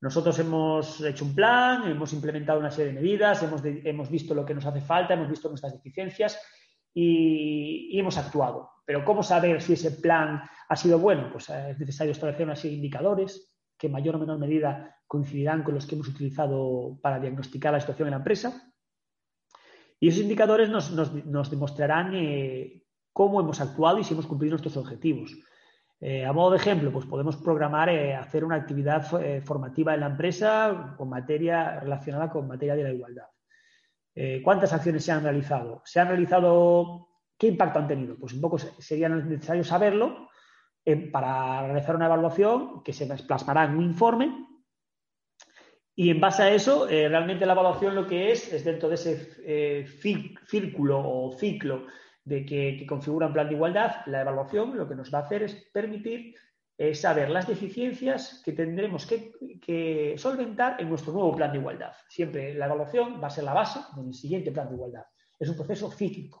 [0.00, 4.44] Nosotros hemos hecho un plan, hemos implementado una serie de medidas, hemos, hemos visto lo
[4.44, 6.40] que nos hace falta, hemos visto nuestras deficiencias
[6.94, 8.70] y, y, hemos actuado.
[8.84, 11.30] Pero ¿cómo saber si ese plan ha sido bueno?
[11.32, 15.62] Pues eh, es necesario establecer una serie de indicadores, que mayor o menor medida coincidirán
[15.62, 18.72] con los que hemos utilizado para diagnosticar la situación en la empresa.
[20.00, 25.34] Y esos indicadores nos, demostrarán eh, cómo hemos actuado y si hemos cumplido nuestros objetivos.
[26.00, 29.02] Eh, a modo de ejemplo, pues podemos programar eh, hacer una actividad
[29.42, 33.26] formativa en la empresa con materia relacionada con materia de la igualdad.
[34.42, 35.80] ¿Cuántas acciones se han realizado?
[35.84, 37.06] ¿Se han realizado?
[37.38, 38.16] ¿Qué impacto han tenido?
[38.18, 40.27] Pues un poco sería necesario saberlo
[40.96, 44.48] para realizar una evaluación que se plasmará en un informe
[46.00, 48.94] y en base a eso, eh, realmente la evaluación lo que es es dentro de
[48.94, 49.84] ese eh,
[50.46, 51.86] círculo o ciclo
[52.24, 55.42] de que, configura un plan de igualdad, la evaluación lo que nos va a hacer
[55.42, 56.36] es permitir
[56.78, 61.92] eh, saber las deficiencias que tendremos que, que, solventar en nuestro nuevo plan de igualdad.
[62.08, 65.02] Siempre la evaluación va a ser la base del siguiente plan de igualdad.
[65.36, 66.40] Es un proceso cíclico.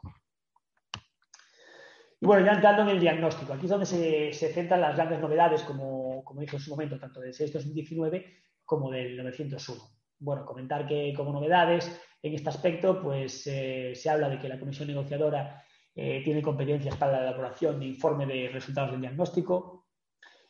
[2.20, 5.62] Y bueno, ya entrando en el diagnóstico, aquí es donde se, centran las grandes novedades,
[5.62, 8.24] como, como dije en su momento, tanto del 6-2019
[8.64, 9.80] como del 901.
[10.18, 14.58] Bueno, comentar que como novedades en este aspecto, pues eh, se habla de que la
[14.58, 15.62] comisión negociadora
[15.94, 19.86] eh, tiene competencias para la elaboración de informe de resultados del diagnóstico.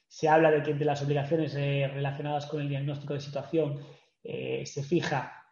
[0.07, 3.85] Se habla de que entre las obligaciones eh, relacionadas con el diagnóstico de situación
[4.21, 5.43] se fija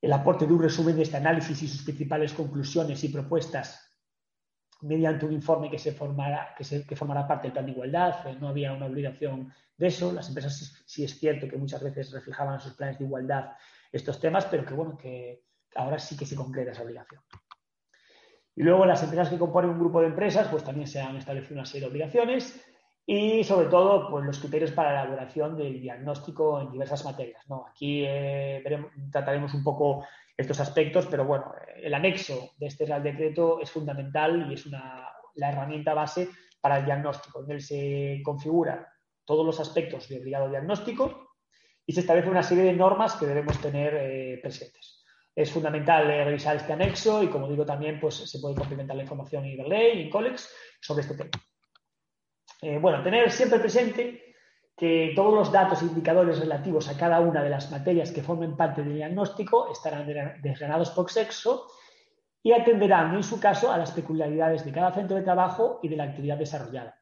[0.00, 3.81] el aporte de un resumen de este análisis y sus principales conclusiones y propuestas
[4.82, 8.26] mediante un informe que, se formará, que, se, que formará parte del plan de igualdad.
[8.26, 10.12] Eh, no había una obligación de eso.
[10.12, 13.52] Las empresas sí, es cierto que muchas veces reflejaban en sus planes de igualdad
[13.90, 17.20] estos temas, pero que bueno, que ahora sí que se concreta esa obligación.
[18.54, 21.54] Y luego las empresas que componen un grupo de empresas, pues también se han establecido
[21.54, 22.62] una serie de obligaciones
[23.06, 27.42] y sobre todo pues, los criterios para la elaboración del diagnóstico en diversas materias.
[27.48, 27.66] ¿no?
[27.66, 28.62] Aquí eh,
[29.10, 30.04] trataremos un poco
[30.42, 35.08] estos aspectos, pero bueno, el anexo de este Real Decreto es fundamental y es una,
[35.34, 36.28] la herramienta base
[36.60, 38.86] para el diagnóstico, en él se configuran
[39.24, 41.30] todos los aspectos de obligado diagnóstico
[41.86, 45.04] y se establece una serie de normas que debemos tener eh, presentes.
[45.34, 49.02] Es fundamental eh, revisar este anexo y, como digo, también pues, se puede complementar la
[49.02, 50.48] información en Iberley y en Colex
[50.80, 51.30] sobre este tema.
[52.60, 54.31] Eh, bueno, tener siempre presente
[54.76, 58.56] que todos los datos e indicadores relativos a cada una de las materias que formen
[58.56, 60.06] parte del diagnóstico estarán
[60.42, 61.66] desgranados por sexo
[62.42, 65.96] y atenderán, en su caso, a las peculiaridades de cada centro de trabajo y de
[65.96, 66.98] la actividad desarrollada.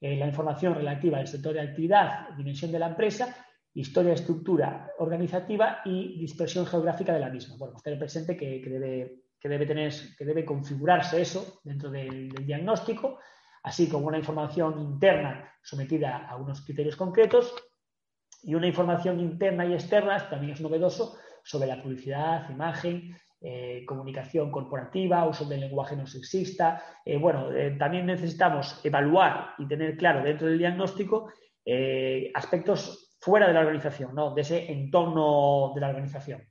[0.00, 3.36] Eh, la información relativa al sector de actividad, dimensión de la empresa,
[3.74, 7.56] historia, estructura organizativa y dispersión geográfica de la misma.
[7.58, 13.18] Bueno, tener presente que debe configurarse eso dentro del diagnóstico
[13.64, 17.54] así como una información interna sometida a unos criterios concretos
[18.42, 24.50] y una información interna y externa, también es novedoso, sobre la publicidad, imagen, eh, comunicación
[24.50, 26.82] corporativa, uso del lenguaje no sexista.
[27.04, 31.30] Eh, bueno, eh, también necesitamos evaluar y tener claro dentro del diagnóstico
[32.34, 34.34] aspectos fuera de la organización, ¿no?
[34.34, 36.42] de ese entorno de la organización.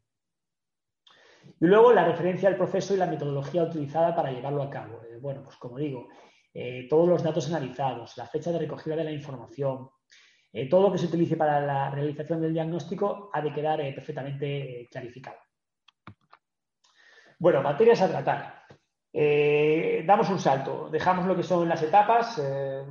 [1.60, 5.02] Y luego la referencia al proceso y la metodología utilizada para llevarlo a cabo.
[5.22, 6.08] bueno, pues como digo,
[6.54, 9.90] eh, todos los datos analizados, la fecha de recogida de la información,
[10.52, 13.92] eh, todo lo que se utilice para la realización del diagnóstico ha de quedar eh,
[13.92, 15.38] perfectamente clarificado.
[17.40, 18.64] Bueno, materias a tratar.
[20.06, 22.38] damos un salto, dejamos lo que son las etapas,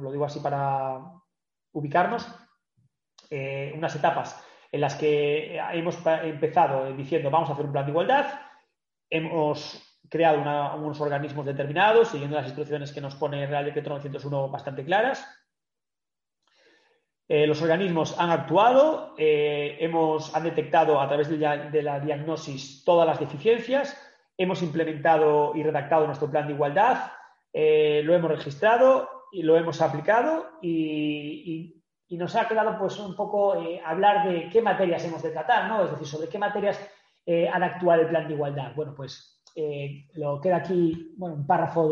[0.01, 1.01] lo digo así para
[1.73, 2.29] ubicarnos,
[3.75, 8.27] unas etapas en las que hemos empezado diciendo vamos a hacer un plan de igualdad,
[9.09, 10.43] hemos creado
[10.77, 15.27] unos organismos determinados, siguiendo las instrucciones que nos pone Real Decreto 901 bastante claras.
[17.27, 23.07] Eh, los organismos han actuado, eh, hemos, han detectado a través de, la diagnosis todas
[23.07, 23.99] las deficiencias,
[24.37, 27.11] hemos implementado y redactado nuestro plan de igualdad,
[27.51, 31.79] eh, lo hemos registrado y lo hemos aplicado y,
[32.11, 33.55] nos ha quedado pues un poco
[33.87, 35.85] hablar de qué materias hemos de tratar, ¿no?
[35.85, 36.79] Es decir, sobre qué materias
[37.27, 38.75] ha de actuar el plan de igualdad.
[38.77, 41.89] Bueno, pues eh, lo queda aquí bueno, un párrafo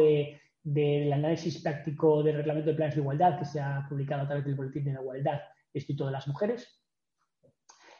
[0.63, 4.45] del análisis práctico del reglamento de planes de igualdad que se ha publicado a través
[4.45, 5.41] del Boletín de la Igualdad
[5.73, 6.83] Instituto de las Mujeres.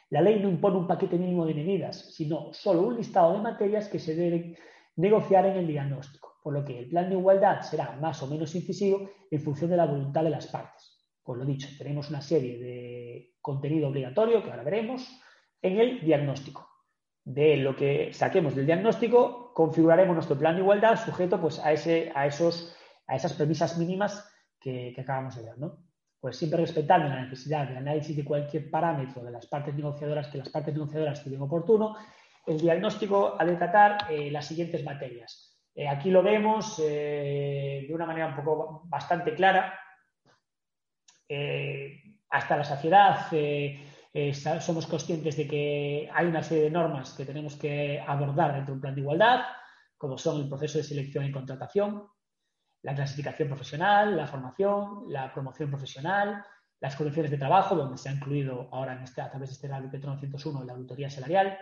[0.09, 3.87] La ley no impone un paquete mínimo de medidas, sino solo un listado de materias
[3.87, 4.57] que se deben
[4.97, 8.53] negociar en el diagnóstico, por lo que el plan de igualdad será más o menos
[8.55, 10.97] incisivo en función de la voluntad de las partes.
[11.23, 15.07] Por lo dicho, tenemos una serie de contenido obligatorio, que ahora veremos,
[15.61, 16.70] en el diagnóstico
[17.33, 22.11] de lo que saquemos del diagnóstico, configuraremos nuestro plan de igualdad sujeto pues, a, ese,
[22.13, 22.75] a, esos,
[23.07, 24.29] a esas premisas mínimas
[24.59, 25.57] que, acabamos de ver.
[25.57, 25.77] ¿no?
[26.19, 30.39] Pues siempre respetando la necesidad del análisis de cualquier parámetro de las partes negociadoras que
[30.39, 31.95] las partes negociadoras estimen oportuno,
[32.45, 35.57] el diagnóstico ha de tratar eh, las siguientes materias.
[35.73, 39.77] Eh, aquí lo vemos eh, de una manera un poco bastante clara.
[42.29, 43.27] hasta la saciedad
[44.13, 48.73] eh, somos conscientes de que hay una serie de normas que tenemos que abordar dentro
[48.73, 49.41] de un plan de igualdad,
[49.97, 52.07] como son el proceso de selección y contratación,
[52.81, 56.43] la clasificación profesional, la formación, la promoción profesional,
[56.81, 59.67] las condiciones de trabajo, donde se ha incluido ahora en este, a través de este
[59.67, 61.57] Real Decreto 901 la auditoría salarial,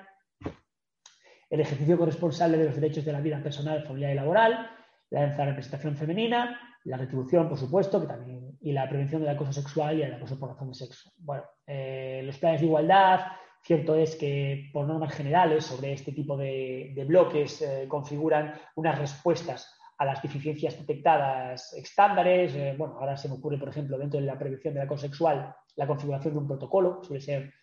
[1.49, 4.71] el ejercicio corresponsable de los derechos de la vida personal, familiar y laboral,
[5.09, 9.97] la representación femenina, la retribución, por supuesto, que también, y la prevención del acoso sexual
[9.97, 11.11] y el acoso por razón de sexo.
[11.17, 13.19] Bueno, eh, los planes de igualdad,
[13.61, 19.75] cierto es que por normas generales sobre este tipo de, bloques eh, configuran unas respuestas
[19.97, 22.55] a las deficiencias detectadas estándares.
[22.55, 25.53] Eh, bueno, ahora se me ocurre, por ejemplo, dentro de la prevención del acoso sexual,
[25.75, 27.53] la configuración de un protocolo, suele ser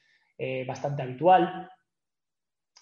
[0.66, 1.70] bastante habitual.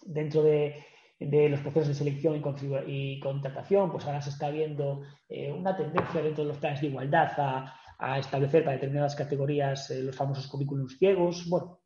[0.03, 0.85] Dentro de
[1.27, 2.43] de los procesos de selección
[2.87, 6.89] y, contratación, pues ahora se está viendo eh, una tendencia dentro de los planes de
[6.89, 11.49] igualdad a, establecer para determinadas categorías eh, los famosos currículums ciegos.
[11.49, 11.81] Bueno,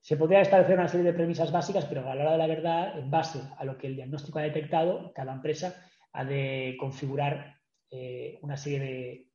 [0.00, 2.98] se podría establecer una serie de premisas básicas, pero a la hora de la verdad,
[2.98, 5.74] en base a lo que el diagnóstico ha detectado, cada empresa
[6.12, 7.56] ha de configurar
[7.90, 9.28] eh, una serie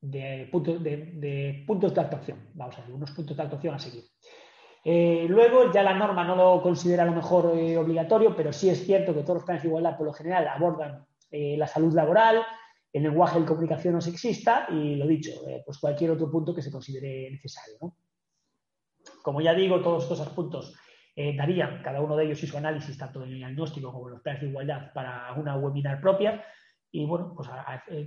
[0.00, 4.04] de, de, puntos de actuación, vamos a ver, unos puntos de actuación a seguir.
[4.90, 8.70] Eh, luego, ya la norma no lo considera a lo mejor eh, obligatorio, pero sí
[8.70, 11.92] es cierto que todos los planes de igualdad, por lo general, abordan eh, la salud
[11.92, 12.42] laboral,
[12.90, 16.72] el lenguaje de comunicación no sexista y, lo dicho, pues cualquier otro punto que se
[16.72, 17.96] considere necesario.
[19.22, 20.74] Como ya digo, todos estos puntos
[21.14, 24.40] darían cada uno de ellos y su análisis, tanto en diagnóstico como en los planes
[24.40, 26.42] de igualdad, para una webinar propia.
[26.90, 27.48] Y bueno, pues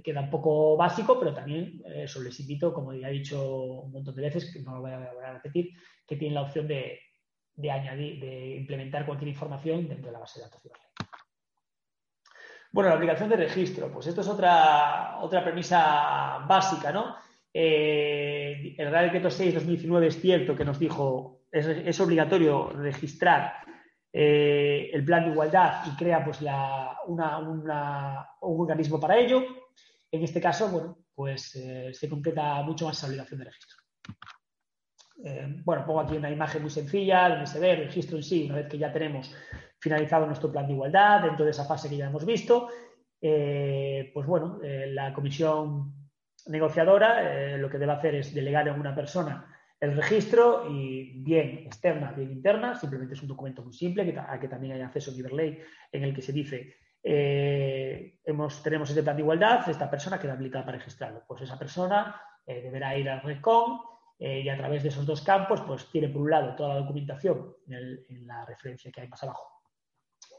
[0.03, 4.15] queda un poco básico, pero también eso les invito, como ya he dicho un montón
[4.15, 5.69] de veces, que no lo voy a repetir,
[6.07, 6.99] que tienen la opción de,
[7.71, 10.61] añadir, de implementar cualquier información dentro de la base de datos
[12.71, 17.15] Bueno, la aplicación de registro, pues esto es otra, otra premisa básica, ¿no?
[17.53, 23.55] Eh, el Real Decreto 6-2019 es cierto que nos dijo es, es obligatorio registrar
[24.13, 27.21] eh, el plan de igualdad y crea pues un
[28.41, 29.43] organismo para ello.
[30.11, 33.77] En este caso, bueno, pues eh, se completa mucho más esa obligación de registro.
[35.63, 38.55] bueno, pongo aquí una imagen muy sencilla donde se ve el registro en sí, una
[38.55, 39.33] vez que ya tenemos
[39.79, 42.69] finalizado nuestro plan de igualdad, dentro de esa fase que ya hemos visto,
[43.19, 46.09] pues bueno, la comisión
[46.47, 49.50] negociadora lo que debe hacer es delegar en una persona
[49.81, 54.39] el registro y bien externa, bien interna, simplemente es un documento muy simple que, a
[54.39, 55.59] que también hay acceso en Iberley
[55.91, 60.33] en el que se dice eh, hemos, tenemos este plan de igualdad, esta persona queda
[60.33, 61.23] habilitada para registrarlo.
[61.27, 63.81] Pues esa persona eh, deberá ir al RECON
[64.19, 66.81] eh, y a través de esos dos campos pues tiene por un lado toda la
[66.81, 69.60] documentación en, la referencia que hay más abajo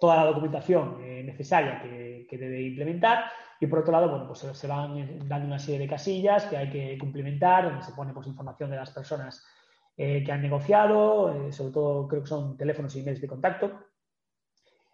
[0.02, 3.26] toda la documentación necesaria que, debe implementar
[3.60, 6.68] y por otro lado, bueno, pues se van dando una serie de casillas que hay
[6.68, 9.46] que cumplimentar, donde se pone pues, información de las personas
[9.96, 13.84] eh, que han negociado, eh, sobre todo creo que son teléfonos y emails de contacto.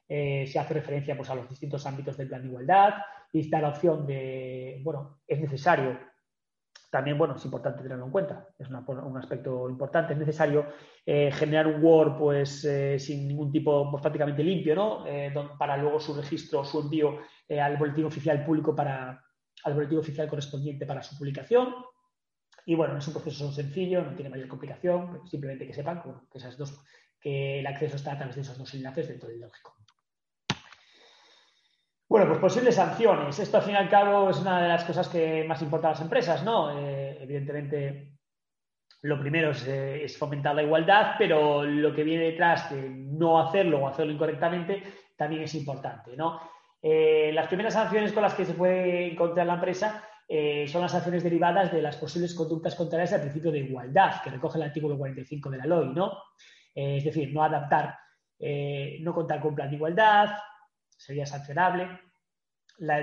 [0.06, 2.94] Eh, se hace referencia pues, a los distintos ámbitos del plan de igualdad
[3.32, 5.98] y está la opción de, bueno, es necesario
[6.90, 10.14] también, bueno, es importante tenerlo en cuenta, es un aspecto importante.
[10.14, 10.66] Es necesario
[11.04, 15.06] eh, generar un Word pues eh, sin ningún tipo, pues prácticamente limpio, ¿no?
[15.06, 17.18] Eh, para luego su registro, su envío
[17.50, 19.22] al boletín oficial público para,
[19.64, 21.74] al boletín oficial correspondiente para su publicación.
[22.64, 26.56] Y bueno, es un proceso sencillo, no tiene mayor complicación, simplemente que sepan que, esas
[26.56, 26.78] dos,
[27.20, 29.77] que el acceso está a través de esos dos enlaces dentro del lógico.
[32.08, 33.38] Bueno, pues posibles sanciones.
[33.38, 35.90] Esto al fin y al cabo es una de las cosas que más importa a
[35.90, 36.78] las empresas, ¿no?
[36.78, 38.14] Eh, evidentemente,
[39.02, 43.80] lo primero eh, es, fomentar la igualdad, pero lo que viene detrás de no hacerlo
[43.80, 44.82] o hacerlo incorrectamente
[45.18, 46.40] también es importante, ¿no?
[46.80, 50.04] Eh, las primeras sanciones con las que se puede encontrar la empresa
[50.66, 54.58] son las sanciones derivadas de las posibles conductas contrarias al principio de igualdad, que recoge
[54.58, 56.12] el artículo 45 de la LOI, ¿no?
[56.74, 57.96] es decir, no adaptar,
[59.00, 60.28] no contar con plan de igualdad,
[60.98, 61.88] sería sancionable.
[62.78, 62.96] La,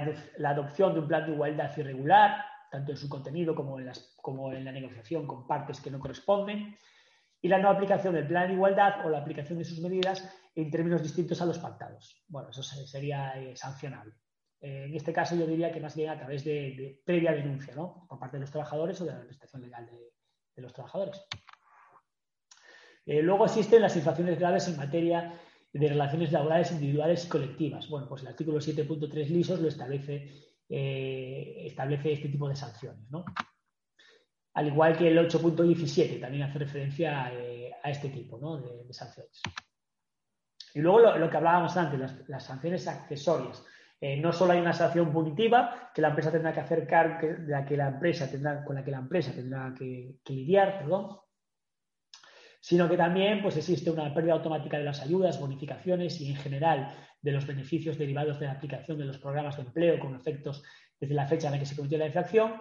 [0.49, 5.25] adopción de un plan de igualdad irregular, tanto en su contenido como en, la negociación
[5.25, 6.77] con partes que no corresponden.
[7.41, 10.71] Y la no aplicación del plan de igualdad o la aplicación de sus medidas en
[10.71, 12.23] términos distintos a los pactados.
[12.27, 14.13] Bueno, eso sería eh, sancionable.
[14.61, 18.05] Eh, en este caso yo diría que más bien a través de, previa denuncia, ¿no?
[18.07, 21.21] Por parte de los trabajadores o de la administración legal de, los trabajadores.
[23.05, 25.33] Eh, luego existen las infracciones graves en materia
[25.79, 27.89] de relaciones laborales individuales y colectivas.
[27.89, 30.31] Bueno, pues el artículo 7.3 lisos lo establece,
[30.69, 33.25] eh, establece este tipo de sanciones, ¿no?
[34.53, 39.41] Al igual que el 8.17 también hace referencia eh, a este tipo de, sanciones.
[40.73, 43.61] Y luego lo, que hablábamos antes, las, sanciones accesorias.
[43.99, 47.75] Eh, no solo hay una sanción punitiva que la empresa tendrá que que, la que
[47.75, 51.17] la empresa tendrá, con la que la empresa tendrá que, que lidiar, perdón,
[52.65, 56.95] sino que también pues, existe una pérdida automática de las ayudas, bonificaciones y en general
[57.21, 60.63] de los beneficios derivados de la aplicación de los programas de empleo con efectos
[60.99, 62.53] desde la fecha en la que se cometió la infracción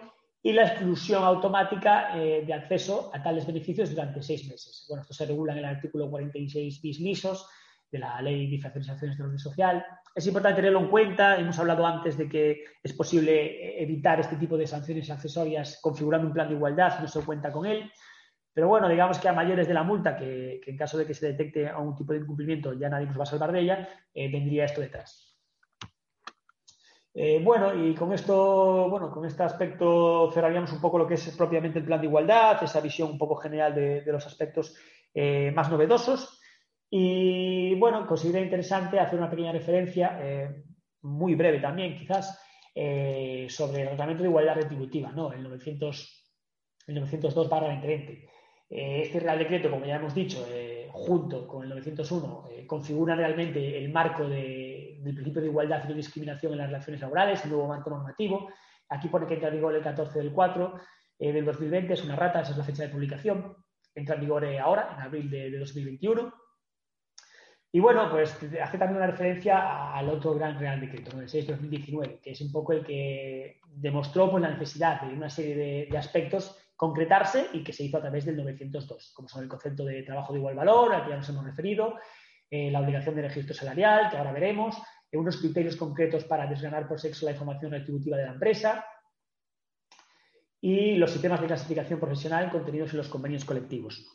[0.43, 4.85] y la exclusión automática eh, de acceso a tales beneficios durante seis meses.
[4.87, 7.49] Bueno, esto se regula en el artículo 46 bis lisos
[7.91, 9.83] de la Ley de Diferenciaciones de Orden Social.
[10.13, 11.39] Es importante tenerlo en cuenta.
[11.39, 16.33] Hemos hablado antes de que es posible evitar este tipo de sanciones accesorias configurando un
[16.33, 17.91] plan de igualdad, no se cuenta con él.
[18.55, 21.27] Pero bueno, digamos que a mayores de la multa, que, en caso de que se
[21.27, 24.63] detecte algún tipo de incumplimiento ya nadie nos va a salvar de ella, eh, vendría
[24.63, 25.37] esto detrás.
[27.13, 31.35] Eh, bueno, y con esto, bueno, con este aspecto cerraríamos un poco lo que es
[31.35, 34.73] propiamente el plan de igualdad, esa visión un poco general de, los aspectos
[35.13, 36.39] eh, más novedosos.
[36.89, 40.17] Y bueno, considero interesante hacer una pequeña referencia,
[41.01, 42.41] muy breve también quizás,
[42.73, 45.33] sobre el reglamento de igualdad retributiva, ¿no?
[45.33, 46.25] El, 900,
[46.87, 48.34] el 902 2020.
[48.69, 53.15] Eh, este Real Decreto, como ya hemos dicho, eh, junto con el 901, eh, configura
[53.15, 57.51] realmente el marco del principio de igualdad y no discriminación en las relaciones laborales, el
[57.51, 58.49] nuevo marco normativo.
[58.89, 60.73] Aquí pone que entra en vigor el 14 del 4
[61.19, 63.55] del 2020, es una rata, esa es la fecha de publicación.
[63.93, 66.33] Entra en vigor ahora, en abril de, 2021.
[67.71, 72.31] Y bueno, pues hace también una referencia al otro gran Real Decreto, el 6-2019, que
[72.31, 77.47] es un poco el que demostró pues, la necesidad de una serie de aspectos concretarse
[77.53, 80.39] y que se hizo a través del 902, como son el concepto de trabajo de
[80.39, 81.95] igual valor, al que ya nos hemos referido,
[82.49, 84.77] eh, la obligación de registro salarial, que ahora veremos,
[85.11, 88.85] eh, unos criterios concretos para desganar por sexo la información retributiva de la empresa
[90.61, 94.05] y los sistemas de clasificación profesional contenidos en los convenios colectivos.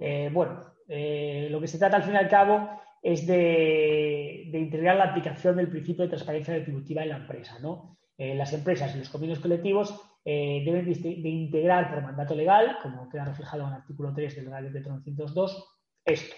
[0.00, 2.68] Eh, bueno, lo que se trata al fin y al cabo
[3.02, 7.58] es de, de, integrar la aplicación del principio de transparencia retributiva en la empresa.
[7.58, 7.98] ¿no?
[8.16, 13.26] las empresas y los convenios colectivos eh, deben de, integrar por mandato legal, como queda
[13.26, 16.36] reflejado en el artículo 3 del Real Decreto 902, esto.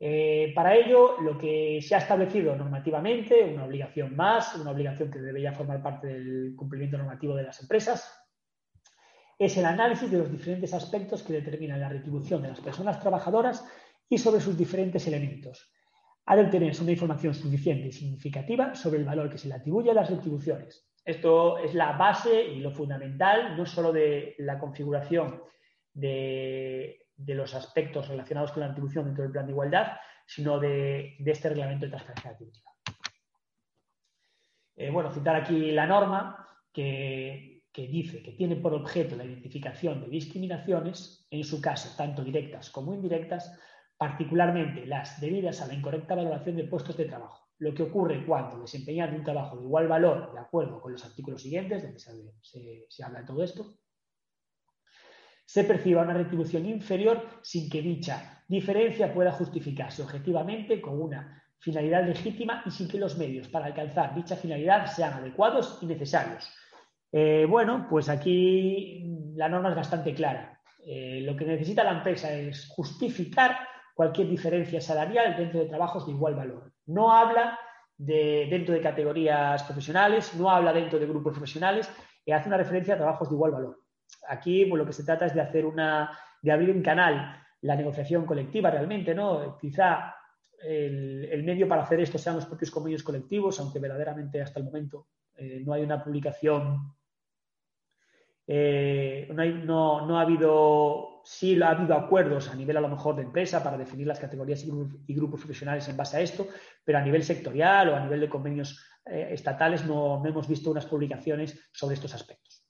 [0.00, 5.20] Eh, para ello, lo que se ha establecido normativamente, una obligación más, una obligación que
[5.20, 8.12] debería formar parte del cumplimiento normativo de las empresas,
[9.38, 13.64] es el análisis de los diferentes aspectos que determinan la retribución de las personas trabajadoras
[14.08, 15.70] y sobre sus diferentes elementos.
[16.26, 19.90] Ha de obtenerse una información suficiente y significativa sobre el valor que se le atribuye
[19.90, 20.91] a las retribuciones.
[21.04, 25.42] Esto es la base y lo fundamental, no solo de la configuración
[25.92, 29.96] de, los aspectos relacionados con la retribución dentro del plan de igualdad,
[30.26, 32.70] sino de, este reglamento de transferencia retributiva.
[34.76, 40.08] Eh, bueno, citar aquí la norma que dice que tiene por objeto la identificación de
[40.08, 43.58] discriminaciones, en su caso tanto directas como indirectas,
[43.96, 47.41] particularmente las debidas a la incorrecta valoración de puestos de trabajo.
[47.62, 51.42] Lo que ocurre cuando desempeñando un trabajo de igual valor, de acuerdo con los artículos
[51.42, 52.00] siguientes, donde
[52.40, 53.78] se, se habla de todo esto,
[55.44, 62.06] se perciba una retribución inferior sin que dicha diferencia pueda justificarse objetivamente con una finalidad
[62.06, 66.52] legítima y sin que los medios para alcanzar dicha finalidad sean adecuados y necesarios
[67.12, 69.04] eh, bueno, pues aquí
[69.36, 70.58] la norma es bastante clara.
[70.84, 73.56] Eh, lo que necesita la empresa es justificar
[73.94, 76.72] cualquier diferencia salarial dentro de trabajos de igual valor.
[76.86, 77.58] No habla
[77.96, 81.90] de, dentro de categorías profesionales, no habla dentro de grupos profesionales,
[82.24, 83.80] y hace una referencia a trabajos de igual valor.
[84.28, 87.76] Aquí pues, lo que se trata es de hacer una, de abrir un canal, la
[87.76, 89.56] negociación colectiva realmente, ¿no?
[89.58, 90.14] Quizá
[90.62, 94.66] el, el medio para hacer esto sean los propios convenios colectivos, aunque verdaderamente hasta el
[94.66, 96.92] momento eh, no hay una publicación
[98.46, 99.28] eh,
[99.64, 103.78] no, ha habido, sí ha habido acuerdos a nivel a lo mejor de empresa para
[103.78, 106.48] definir las categorías y, grupos profesionales en base a esto,
[106.84, 110.86] pero a nivel sectorial o a nivel de convenios eh, estatales no, hemos visto unas
[110.86, 112.66] publicaciones sobre estos aspectos.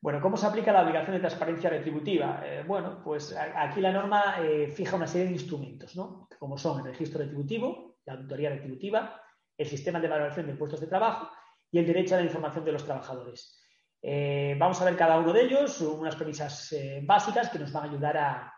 [0.00, 2.42] Bueno, ¿cómo se aplica la obligación de transparencia retributiva?
[2.44, 4.36] Eh, bueno, pues aquí la norma
[4.74, 6.28] fija una serie de instrumentos, ¿no?
[6.38, 9.20] Como son el registro retributivo, la auditoría retributiva,
[9.56, 11.30] el sistema de valoración de puestos de trabajo
[11.70, 13.63] y el derecho a la información de los trabajadores.
[14.06, 17.84] Eh, vamos a ver cada uno de ellos, unas premisas eh, básicas que nos van
[17.84, 18.52] a ayudar a,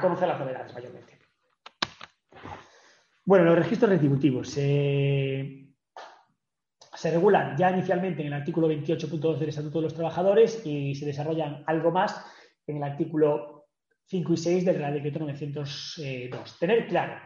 [0.00, 1.18] conocer las novedades mayormente.
[3.24, 5.74] Bueno, los registros retributivos se
[7.02, 11.64] regulan ya inicialmente en el artículo 28.2 del Estatuto de los Trabajadores y se desarrollan
[11.66, 12.24] algo más
[12.64, 13.66] en el artículo
[14.06, 16.56] 5 y 6 del Real Decreto 902.
[16.60, 17.20] Tener claro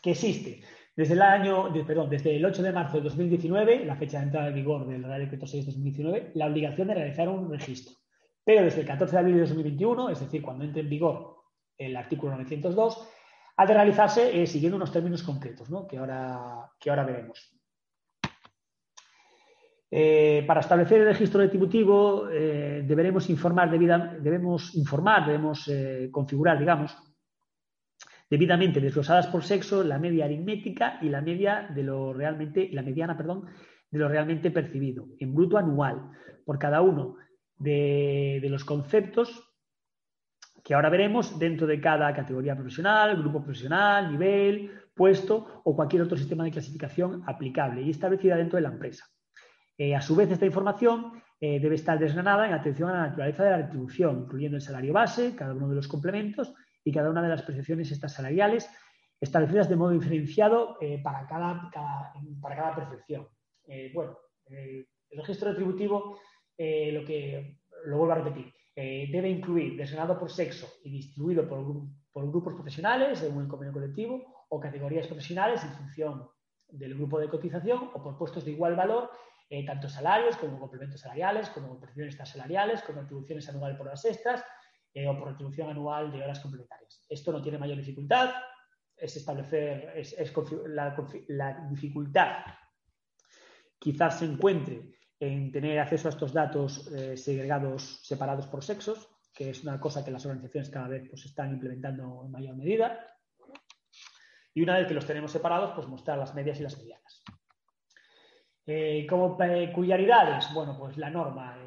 [0.00, 0.62] que existe
[0.96, 4.48] desde el año, perdón, desde el 8 de marzo de 2019, la fecha de entrada
[4.48, 7.94] en vigor del Real Decreto 6 de 2019, la obligación de realizar un registro.
[8.44, 11.36] Pero desde el 14 de abril de 2021, es decir, cuando entre en vigor
[11.78, 13.08] el artículo 902,
[13.56, 15.86] ha de realizarse eh, siguiendo unos términos concretos, ¿no?
[15.86, 17.56] que, ahora, que ahora veremos.
[19.92, 25.70] Eh, para establecer el registro retributivo eh, deberemos informar, debemos informar, debemos
[26.10, 26.96] configurar, digamos,
[28.30, 33.16] debidamente desglosadas por sexo, la media aritmética y la media de lo realmente, la mediana,
[33.16, 33.46] perdón,
[33.90, 36.10] de lo realmente percibido, en bruto anual,
[36.44, 37.16] por cada uno
[37.56, 39.46] de, los conceptos
[40.62, 46.16] que ahora veremos dentro de cada categoría profesional, grupo profesional, nivel, puesto o cualquier otro
[46.16, 49.06] sistema de clasificación aplicable y establecida dentro de la empresa.
[49.76, 53.42] Eh, a su vez, esta información eh, debe estar desgranada en atención a la naturaleza
[53.42, 56.54] de la retribución, incluyendo el salario base, cada uno de los complementos
[56.84, 58.68] y cada una de las percepciones estas salariales
[59.20, 61.70] establecidas de modo diferenciado eh, para, cada,
[62.40, 63.28] para cada percepción.
[63.66, 66.18] Eh, bueno, el registro retributivo,
[66.56, 71.82] eh, lo que lo vuelvo a repetir, debe incluir desgranado por sexo y distribuido por,
[72.12, 76.30] por, grupos profesionales según el convenio colectivo o categorías profesionales en función
[76.68, 79.10] del grupo de cotización o por puestos de igual valor,
[79.66, 84.42] tanto salarios como complementos salariales, como percepciones extrasalariales, como atribuciones anuales por las extras,
[84.92, 87.04] eh, o por retribución anual de horas complementarias.
[87.08, 88.30] Esto no tiene mayor dificultad,
[88.96, 90.16] es establecer, es,
[91.28, 92.44] la, dificultad
[93.78, 99.50] quizás se encuentre en tener acceso a estos datos eh, segregados, separados por sexos, que
[99.50, 103.06] es una cosa que las organizaciones cada vez pues, están implementando en mayor medida.
[104.52, 107.22] Y una vez que los tenemos separados, pues mostrar las medias y las medianas.
[108.66, 111.58] Eh, como peculiaridades, bueno, pues la norma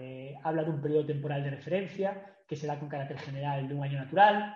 [0.43, 3.83] habla de un periodo temporal de referencia, que se da con carácter general de un
[3.83, 4.55] año natural.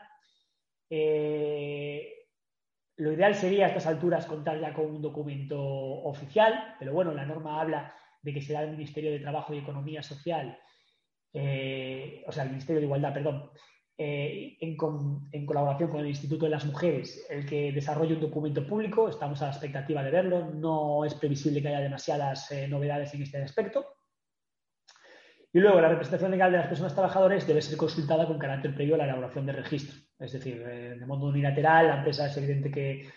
[0.89, 2.13] Eh,
[2.97, 7.25] lo ideal sería a estas alturas contar ya con un documento oficial, pero bueno, la
[7.25, 10.57] norma habla de que será el Ministerio de Trabajo y Economía Social,
[11.33, 13.51] eh, o sea, el Ministerio de Igualdad, perdón,
[13.99, 14.77] eh, en,
[15.31, 19.09] en, colaboración con el Instituto de las Mujeres, el que desarrolle un documento público.
[19.09, 20.51] Estamos a la expectativa de verlo.
[20.53, 23.96] No es previsible que haya demasiadas novedades en este aspecto.
[25.57, 28.93] Y luego, la representación legal de las personas trabajadoras debe ser consultada con carácter previo
[28.93, 29.97] a la elaboración del registro.
[30.19, 33.09] Es decir, de modo unilateral, la empresa es evidente que,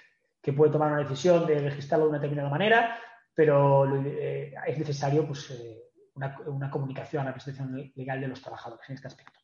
[0.56, 2.98] puede tomar una decisión de registrarlo de una determinada manera,
[3.34, 5.82] pero eh, es necesario pues, eh,
[6.14, 9.38] una, comunicación a la prestación legal de los trabajadores en este aspecto.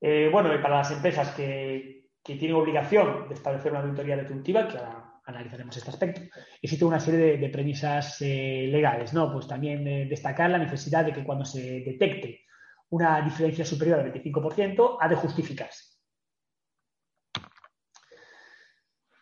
[0.00, 4.78] Eh, bueno, y para las empresas que, tienen obligación de establecer una auditoría retributiva, que
[4.78, 6.20] ahora analizaremos este aspecto,
[6.60, 9.32] existe una serie de, premisas eh, legales, ¿no?
[9.32, 12.42] Pues también destacar la necesidad de que cuando se detecte
[12.90, 15.94] una diferencia superior al 25%, ha de justificarse.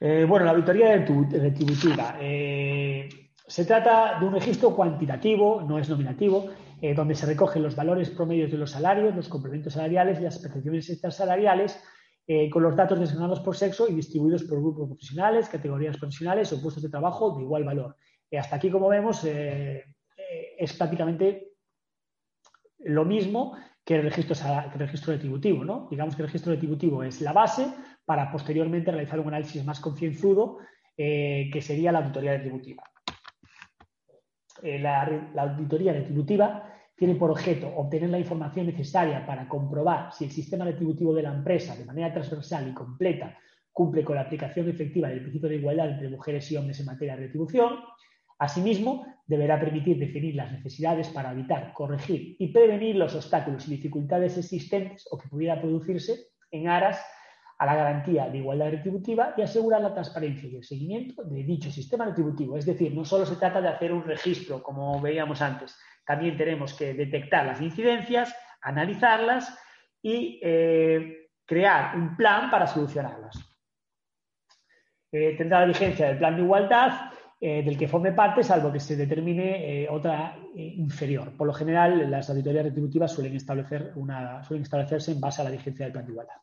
[0.05, 2.17] Eh, bueno, la auditoría retributiva.
[2.21, 3.09] Eh,
[3.47, 6.51] se trata de un registro cuantitativo, no es nominativo,
[6.81, 10.39] eh, donde se recogen los valores promedios de los salarios, los complementos salariales y las
[10.39, 11.81] percepciones extrasalariales
[12.51, 16.83] con los datos designados por sexo y distribuidos por grupos profesionales, categorías profesionales o puestos
[16.83, 17.97] de trabajo de igual valor.
[18.39, 21.53] hasta aquí, como vemos, es prácticamente
[22.79, 25.65] lo mismo que el registro, que el registro retributivo.
[25.65, 25.89] ¿no?
[25.91, 27.67] Digamos que el registro retributivo es la base
[28.05, 30.59] para posteriormente realizar un análisis más concienzudo,
[30.97, 32.83] eh, que sería la auditoría retributiva.
[34.63, 40.31] Eh, la, auditoría retributiva tiene por objeto obtener la información necesaria para comprobar si el
[40.31, 43.37] sistema retributivo de la empresa, de manera transversal y completa,
[43.73, 47.17] cumple con la aplicación efectiva del principio de igualdad entre mujeres y hombres en materia
[47.17, 47.79] de retribución.
[48.39, 54.37] Asimismo, deberá permitir definir las necesidades para evitar, corregir y prevenir los obstáculos y dificultades
[54.37, 57.01] existentes o que pudiera producirse en aras
[57.59, 61.71] a la garantía de igualdad retributiva y asegurar la transparencia y el seguimiento de dicho
[61.71, 62.57] sistema retributivo.
[62.57, 66.75] Es decir, no solo se trata de hacer un registro, como veíamos antes, también tenemos
[66.75, 69.59] que detectar las incidencias, analizarlas
[70.01, 73.37] y eh, crear un plan para solucionarlas.
[75.13, 78.81] Eh, tendrá la vigencia del plan de igualdad eh, del que forme parte, salvo que
[78.81, 81.37] se determine otra inferior.
[81.37, 86.07] Por lo general, las auditorías retributivas suelen, establecerse en base a la vigencia del plan
[86.07, 86.37] de igualdad.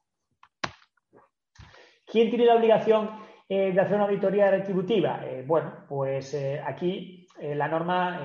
[2.05, 3.11] ¿Quién tiene la obligación
[3.47, 5.23] de hacer una auditoría retributiva?
[5.45, 6.35] Bueno, pues
[6.65, 8.21] aquí la norma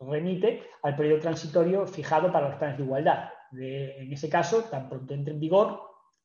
[0.00, 3.30] remite al periodo transitorio fijado para los planes de igualdad.
[3.52, 5.80] en ese caso, tan pronto entre en vigor,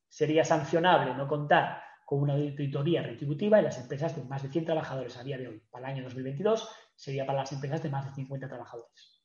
[0.08, 4.64] sería sancionable no contar con una auditoría retributiva en las empresas de más de 100
[4.64, 5.62] trabajadores a día de hoy.
[5.70, 9.24] Para el año 2022 sería para las empresas de más de 50 trabajadores.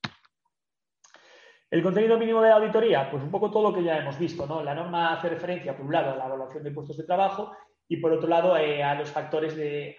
[1.70, 4.64] El contenido mínimo de la auditoría, pues un poco todo lo que ya hemos visto.
[4.64, 7.56] La norma hace referencia, por un lado, a la evaluación de puestos de trabajo
[7.88, 9.96] y, por otro lado, eh, a los factores de.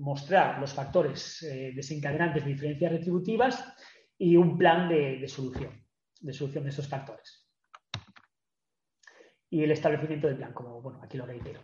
[0.00, 3.76] Mostrar los factores eh, desencadenantes de diferencias retributivas
[4.16, 5.84] y un plan de, solución,
[6.20, 7.46] de solución de esos factores.
[9.50, 11.60] Y el establecimiento del plan, como bueno, aquí lo reitero.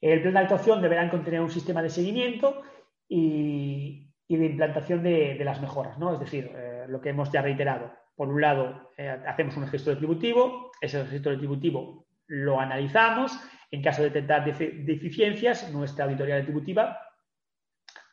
[0.00, 2.62] El plan de actuación deberá contener un sistema de seguimiento
[3.08, 6.14] y, de implantación de, las mejoras, ¿no?
[6.14, 7.92] Es decir, eh, lo que hemos ya reiterado.
[8.14, 13.38] Por un lado, eh, hacemos un registro retributivo, ese registro retributivo lo analizamos,
[13.70, 16.98] en caso de detectar deficiencias, nuestra auditoría retributiva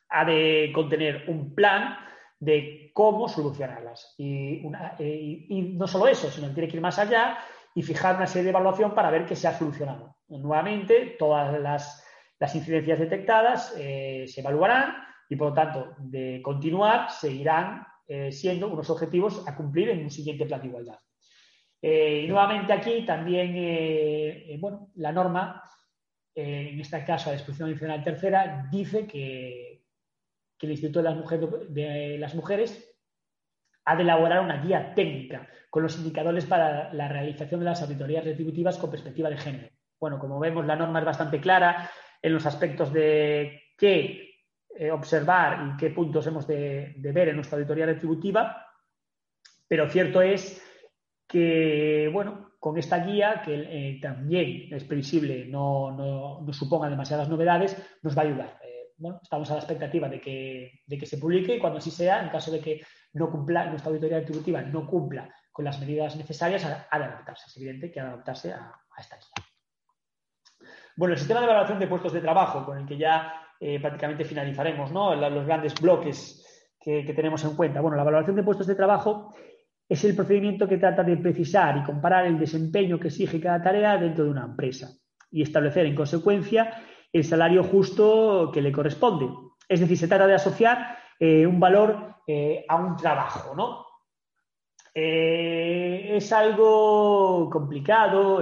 [0.09, 1.97] ha de contener un plan
[2.39, 4.13] de cómo solucionarlas.
[4.17, 4.61] Y,
[4.99, 7.37] eh, no solo eso, sino que tiene que ir más allá
[7.75, 10.15] y fijar una serie de evaluación para ver qué se ha solucionado.
[10.29, 12.01] Nuevamente, todas las,
[12.55, 14.95] incidencias detectadas eh, se evaluarán
[15.29, 20.09] y, por lo tanto, de continuar, seguirán eh, siendo unos objetivos a cumplir en un
[20.09, 20.99] siguiente plan de igualdad.
[21.81, 25.61] Eh, y nuevamente aquí también, bueno, la norma,
[26.33, 29.74] en este caso la disposición adicional tercera, dice que,
[30.61, 32.95] el Instituto de las, Mujeres,
[33.85, 38.23] ha de elaborar una guía técnica con los indicadores para la realización de las auditorías
[38.23, 39.69] retributivas con perspectiva de género.
[39.99, 41.89] Bueno, como vemos, la norma es bastante clara
[42.21, 44.35] en los aspectos de qué
[44.77, 48.65] eh, observar y qué puntos hemos de, ver en nuestra auditoría retributiva,
[49.67, 50.61] pero cierto es
[51.27, 57.77] que, bueno, con esta guía, que eh, también es previsible, no, no, suponga demasiadas novedades,
[58.01, 58.59] nos va a ayudar.
[58.97, 62.23] Bueno, estamos a la expectativa de que, de que se publique y cuando así sea,
[62.23, 62.81] en caso de que
[63.13, 67.45] no cumpla, nuestra auditoría retributiva no cumpla con las medidas necesarias, ha, de adaptarse.
[67.47, 70.69] Es evidente que ha de adaptarse a, esta guía.
[70.97, 74.25] Bueno, el sistema de evaluación de puestos de trabajo, con el que ya eh, prácticamente
[74.25, 75.15] finalizaremos, ¿no?
[75.15, 76.45] Los grandes bloques
[76.79, 77.81] que, tenemos en cuenta.
[77.81, 79.33] Bueno, la valoración de puestos de trabajo
[79.87, 83.97] es el procedimiento que trata de precisar y comparar el desempeño que exige cada tarea
[83.97, 84.89] dentro de una empresa
[85.31, 86.81] y establecer, en consecuencia,
[87.15, 89.29] el salario justo que le corresponde.
[89.69, 93.85] Es decir, se trata de asociar eh, un valor eh, a un trabajo, ¿no?
[94.93, 98.41] Eh, es algo complicado.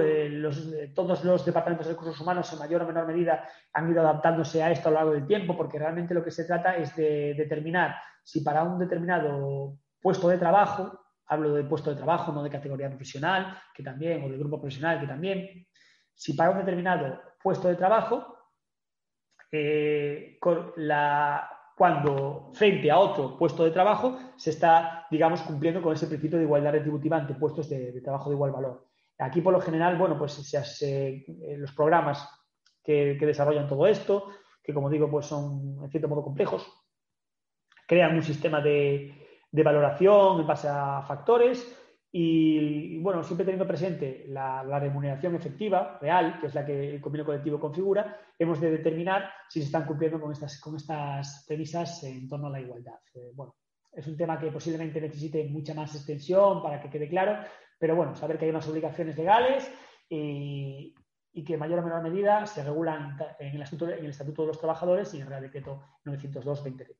[0.92, 4.72] Todos los departamentos de recursos humanos, en mayor o menor medida, han ido adaptándose a
[4.72, 7.94] esto a lo largo del tiempo, porque realmente lo que se trata es de determinar
[8.24, 12.88] si para un determinado puesto de trabajo, hablo de puesto de trabajo, no de categoría
[12.88, 15.66] profesional, que también, o de grupo profesional, que también,
[16.12, 18.33] si para un determinado puesto de trabajo,
[19.56, 20.38] eh,
[21.76, 26.44] cuando frente a otro puesto de trabajo se está, digamos, cumpliendo con ese principio de
[26.44, 28.88] igualdad retributiva ante puestos de, trabajo de igual valor.
[29.18, 32.28] Aquí, por lo general, bueno, pues hace eh, los programas
[32.82, 34.26] que, desarrollan todo esto,
[34.60, 36.66] que como digo, pues son en cierto modo complejos,
[37.86, 39.14] crean un sistema de
[39.52, 41.83] valoración en base a factores
[42.16, 47.26] y, bueno, siempre teniendo presente la, remuneración efectiva, real, que es la que el convenio
[47.26, 52.28] colectivo configura, hemos de determinar si se están cumpliendo con estas, con estas premisas en
[52.28, 53.00] torno a la igualdad.
[53.14, 53.56] Eh, bueno,
[53.92, 57.36] es un tema que posiblemente necesite mucha más extensión para que quede claro,
[57.80, 59.68] pero bueno, saber que hay unas obligaciones legales
[60.08, 60.94] y,
[61.44, 64.48] que en mayor o menor medida se regulan en el, Estatuto, en el Estatuto de
[64.48, 66.94] los Trabajadores y en el Real Decreto 902-2020.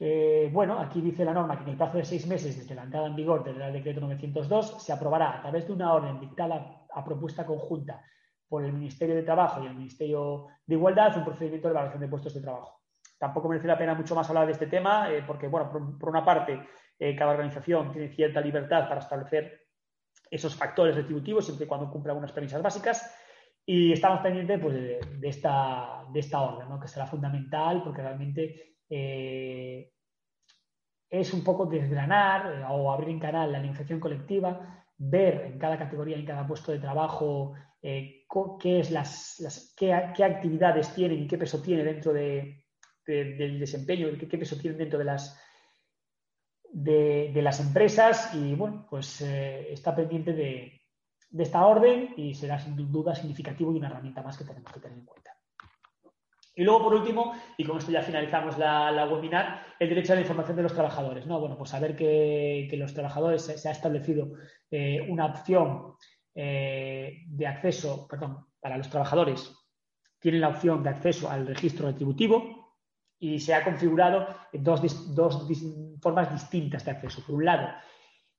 [0.00, 2.84] Eh, bueno, aquí dice la norma que en el plazo de seis meses desde la
[2.84, 6.86] entrada en vigor del Real Decreto 902 se aprobará a través de una orden dictada
[6.92, 8.00] a propuesta conjunta
[8.48, 12.08] por el Ministerio de Trabajo y el Ministerio de Igualdad un procedimiento de evaluación de
[12.08, 12.80] puestos de trabajo.
[13.18, 16.24] Tampoco merece la pena mucho más hablar de este tema eh, porque, bueno, por, una
[16.24, 16.60] parte,
[16.98, 19.66] eh, cada organización tiene cierta libertad para establecer
[20.30, 23.14] esos factores retributivos siempre y cuando cumpla algunas premisas básicas
[23.66, 29.92] y estamos pendientes pues, de, esta, de esta orden, que será fundamental porque realmente eh,
[31.10, 35.78] es un poco desgranar eh, o abrir en canal la negociación colectiva, ver en cada
[35.78, 38.26] categoría, en cada puesto de trabajo, eh,
[38.60, 44.56] qué, es las, qué, actividades tienen y qué peso tiene dentro del desempeño, qué, peso
[44.56, 45.40] tienen dentro de las,
[46.72, 50.82] de, las empresas y bueno, pues está pendiente de,
[51.30, 54.80] de esta orden y será sin duda significativo y una herramienta más que tenemos que
[54.80, 55.37] tener en cuenta.
[56.58, 60.22] Y luego, por último, y con esto ya finalizamos la, webinar, el derecho a la
[60.22, 61.24] información de los trabajadores.
[61.24, 61.38] ¿no?
[61.38, 64.32] Bueno, pues saber que, los trabajadores se, ha establecido
[64.68, 65.94] eh, una opción
[66.34, 69.54] eh, de acceso, perdón, para los trabajadores
[70.18, 72.76] tienen la opción de acceso al registro retributivo
[73.20, 75.46] y se ha configurado dos, dos
[76.02, 77.22] formas distintas de acceso.
[77.24, 77.68] Por un lado,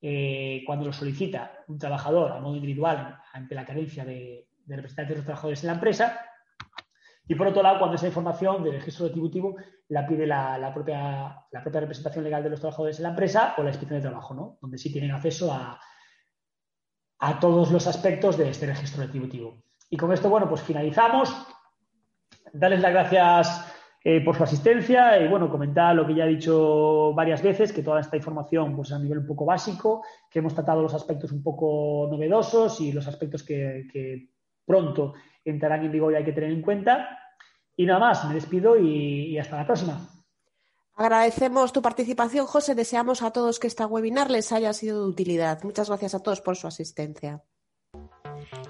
[0.01, 5.11] eh, cuando lo solicita un trabajador a modo individual ante la carencia de, de representantes
[5.11, 6.28] de los trabajadores en la empresa,
[7.29, 9.55] y por otro lado, cuando esa información del registro retributivo
[9.89, 13.61] la pide la, propia, la propia representación legal de los trabajadores en la empresa o
[13.61, 14.57] la inspección de trabajo, ¿no?
[14.59, 15.79] donde sí tienen acceso a,
[17.19, 19.61] a todos los aspectos de este registro retributivo.
[19.91, 21.31] Y con esto, bueno, pues finalizamos.
[22.51, 27.13] Darles las gracias eh, por su asistencia y, bueno, comentar lo que ya he dicho
[27.13, 30.81] varias veces, que toda esta información, pues a nivel un poco básico, que hemos tratado
[30.81, 34.31] los aspectos un poco novedosos y los aspectos que, que
[34.69, 37.09] pronto entrarán en vigor y hay que tener en cuenta.
[37.75, 40.07] Y nada más, me despido y, hasta la próxima.
[40.95, 42.75] Agradecemos tu participación, José.
[42.75, 45.63] Deseamos a todos que esta webinar les haya sido de utilidad.
[45.63, 47.41] Muchas gracias a todos por su asistencia.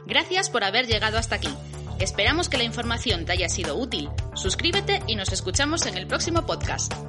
[0.05, 1.53] Gracias por haber llegado hasta aquí.
[1.99, 4.09] Esperamos que la información te haya sido útil.
[4.35, 7.08] Suscríbete y nos escuchamos en el próximo podcast.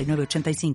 [0.03, 0.73] 85